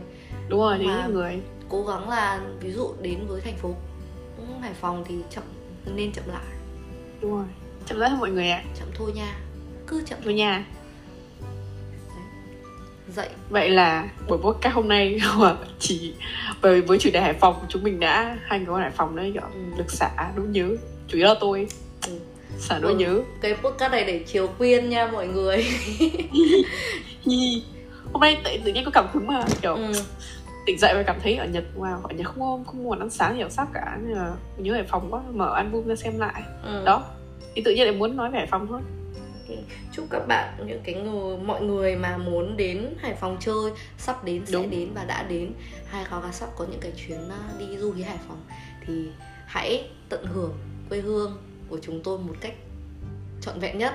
[0.49, 1.39] Đúng rồi những người.
[1.69, 3.75] cố gắng là ví dụ đến với thành phố
[4.61, 5.43] Hải Phòng thì chậm
[5.95, 6.43] nên chậm lại.
[7.21, 7.45] Đúng rồi
[7.85, 8.63] chậm rãi hơn mọi người ạ.
[8.79, 9.35] Chậm thôi nha
[9.87, 10.19] cứ chậm.
[10.23, 10.65] Thôi nha.
[13.15, 13.29] Dậy.
[13.49, 15.19] Vậy là buổi podcast hôm nay
[15.79, 16.13] chỉ
[16.61, 19.31] với với chủ đề Hải Phòng chúng mình đã hai người con Hải Phòng đấy
[19.33, 19.59] kiểu Ừ.
[19.77, 20.69] được xả nỗi nhớ
[21.07, 21.67] chủ yếu là tôi.
[22.59, 22.97] Xả nỗi Ừ.
[22.97, 25.65] nhớ cái podcast này để chiều khuyên nha mọi người
[28.13, 29.91] hôm nay tự, tự nhiên có cảm hứng mà kiểu ừ.
[30.65, 33.09] tỉnh dậy và cảm thấy ở Nhật wow ở Nhật không không không muốn ăn
[33.09, 36.43] sáng nhiều sắc cả nên là nhớ Hải Phòng quá mở album ra xem lại
[36.63, 36.83] Ừ.
[36.85, 37.03] đó
[37.55, 38.81] thì tự nhiên lại muốn nói về Hải Phòng thôi
[39.93, 44.23] chúc các bạn những cái người mọi người mà muốn đến Hải Phòng chơi sắp
[44.23, 44.69] đến sẽ Đúng.
[44.69, 45.51] đến và đã đến
[45.87, 48.37] hay là sắp có những cái chuyến à, đi du lịch Hải Phòng
[48.87, 48.93] thì
[49.45, 50.53] hãy tận hưởng
[50.89, 51.37] quê hương
[51.69, 52.53] của chúng tôi một cách
[53.41, 53.93] trọn vẹn nhất.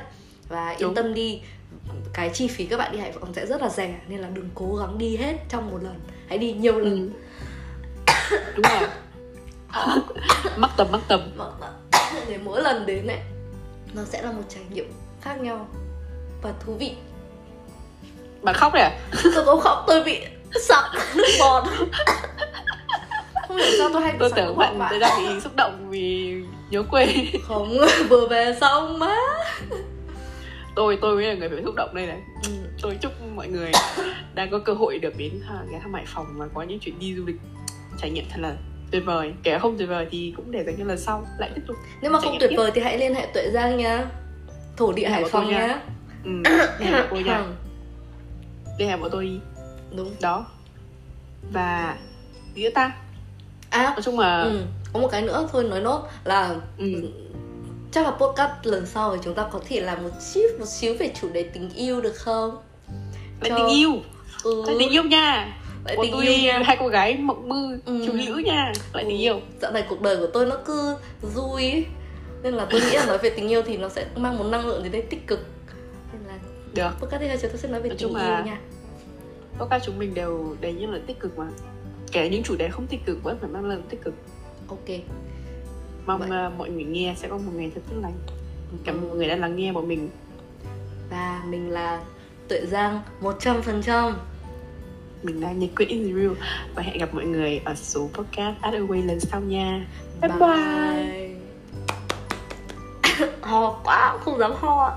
[0.49, 0.95] Và yên Đúng.
[0.95, 1.43] tâm đi
[2.13, 4.49] cái chi phí các bạn đi Hải Phòng sẽ rất là rẻ nên là đừng
[4.55, 6.01] cố gắng đi hết trong một lần.
[6.29, 7.13] Hãy đi nhiều lần.
[8.31, 8.39] Ừ.
[8.57, 8.89] đúng rồi.
[10.57, 11.33] Mắc tầm mắc tầm.
[12.29, 13.23] Để mỗi lần đến này
[13.95, 15.69] nó sẽ là một trải nghiệm khác nhau
[16.43, 16.95] và thú vị.
[18.43, 18.99] Bạn khóc rồi à?
[19.35, 20.21] Tôi có khóc tôi bị
[20.55, 21.65] sặc nước bọt
[23.49, 25.87] không hiểu sao tôi hay bị tôi tưởng bạn bọt tôi đang bị xúc động
[25.91, 26.35] vì
[26.71, 27.07] nhớ quê
[27.43, 29.17] không vừa về xong má?
[30.75, 32.21] Tôi tôi mới là người phải xúc động đây này.
[32.45, 32.51] Ừ.
[32.83, 33.73] tôi chúc mọi người
[34.35, 35.43] đang có cơ hội được đến
[35.73, 37.37] ghé thăm Hải Phòng và có những chuyến đi du lịch
[37.99, 38.57] trải nghiệm thật là
[38.91, 39.33] tuyệt vời.
[39.43, 41.27] Kể không tuyệt vời thì cũng để dành cho lần sau.
[41.39, 42.57] Lại tiếp tục nếu mà không tuyệt tiếp.
[42.57, 44.07] vời thì hãy liên hệ tuệ giang nha.
[44.77, 45.67] Thổ địa hải phòng nha.
[45.67, 45.81] nhá.
[46.25, 46.31] Ừ,
[46.81, 47.39] liên hệ tôi nha.
[47.39, 47.53] Ừ,
[48.79, 49.41] liên hệ bọn tôi đi.
[49.97, 50.15] Đúng.
[50.21, 50.47] Đó.
[51.53, 51.97] Và
[52.55, 52.93] nghĩa ta
[53.71, 54.63] à nói chung là ừ.
[54.93, 56.87] Có một cái nữa thôi nói nốt là ừ.
[57.93, 60.95] chắc là podcast lần sau thì chúng ta có thể làm một chút một xíu
[60.99, 62.57] về chủ đề tình yêu được không?
[63.41, 63.93] Lại tình yêu.
[64.45, 64.65] Ừ.
[64.67, 65.57] lại tình yêu nha.
[65.85, 68.03] Lại tình tôi yêu hai cô gái mộng mơ Ừ.
[68.07, 68.73] chú nữ nha.
[68.95, 69.23] Lại tình Ừ.
[69.23, 70.95] yêu dạo này cuộc đời của tôi nó cứ
[71.35, 71.87] vui
[72.43, 74.67] nên là tôi nghĩ là nói về tình yêu thì nó sẽ mang một năng
[74.67, 75.41] lượng gì đấy tích cực.
[76.13, 76.35] Nên là
[76.75, 76.91] được.
[77.01, 78.61] podcast tiếp theo chúng ta sẽ nói về Nói tình yêu là- nha.
[79.59, 81.47] podcast chúng mình đều đầy những lời tích cực mà.
[82.13, 84.15] Kể những chủ đề không tích cực vẫn phải mang lời tích cực
[84.71, 84.99] ok.
[86.07, 86.31] Mong Vậy.
[86.31, 88.19] ờ, mọi người nghe sẽ có một ngày thật tốt lành.
[88.85, 90.11] Cảm ơn mọi người đã lắng nghe bọn mình.
[91.11, 92.03] Và mình là
[92.49, 94.13] tuệ giang 100%
[95.23, 96.33] mình là nhiệt quyết in the real
[96.75, 99.87] và hẹn gặp mọi người ở số podcast At Away lần sau nha.
[100.21, 101.31] Bye bye, bye.
[103.41, 104.93] ho quá không dám ho ạ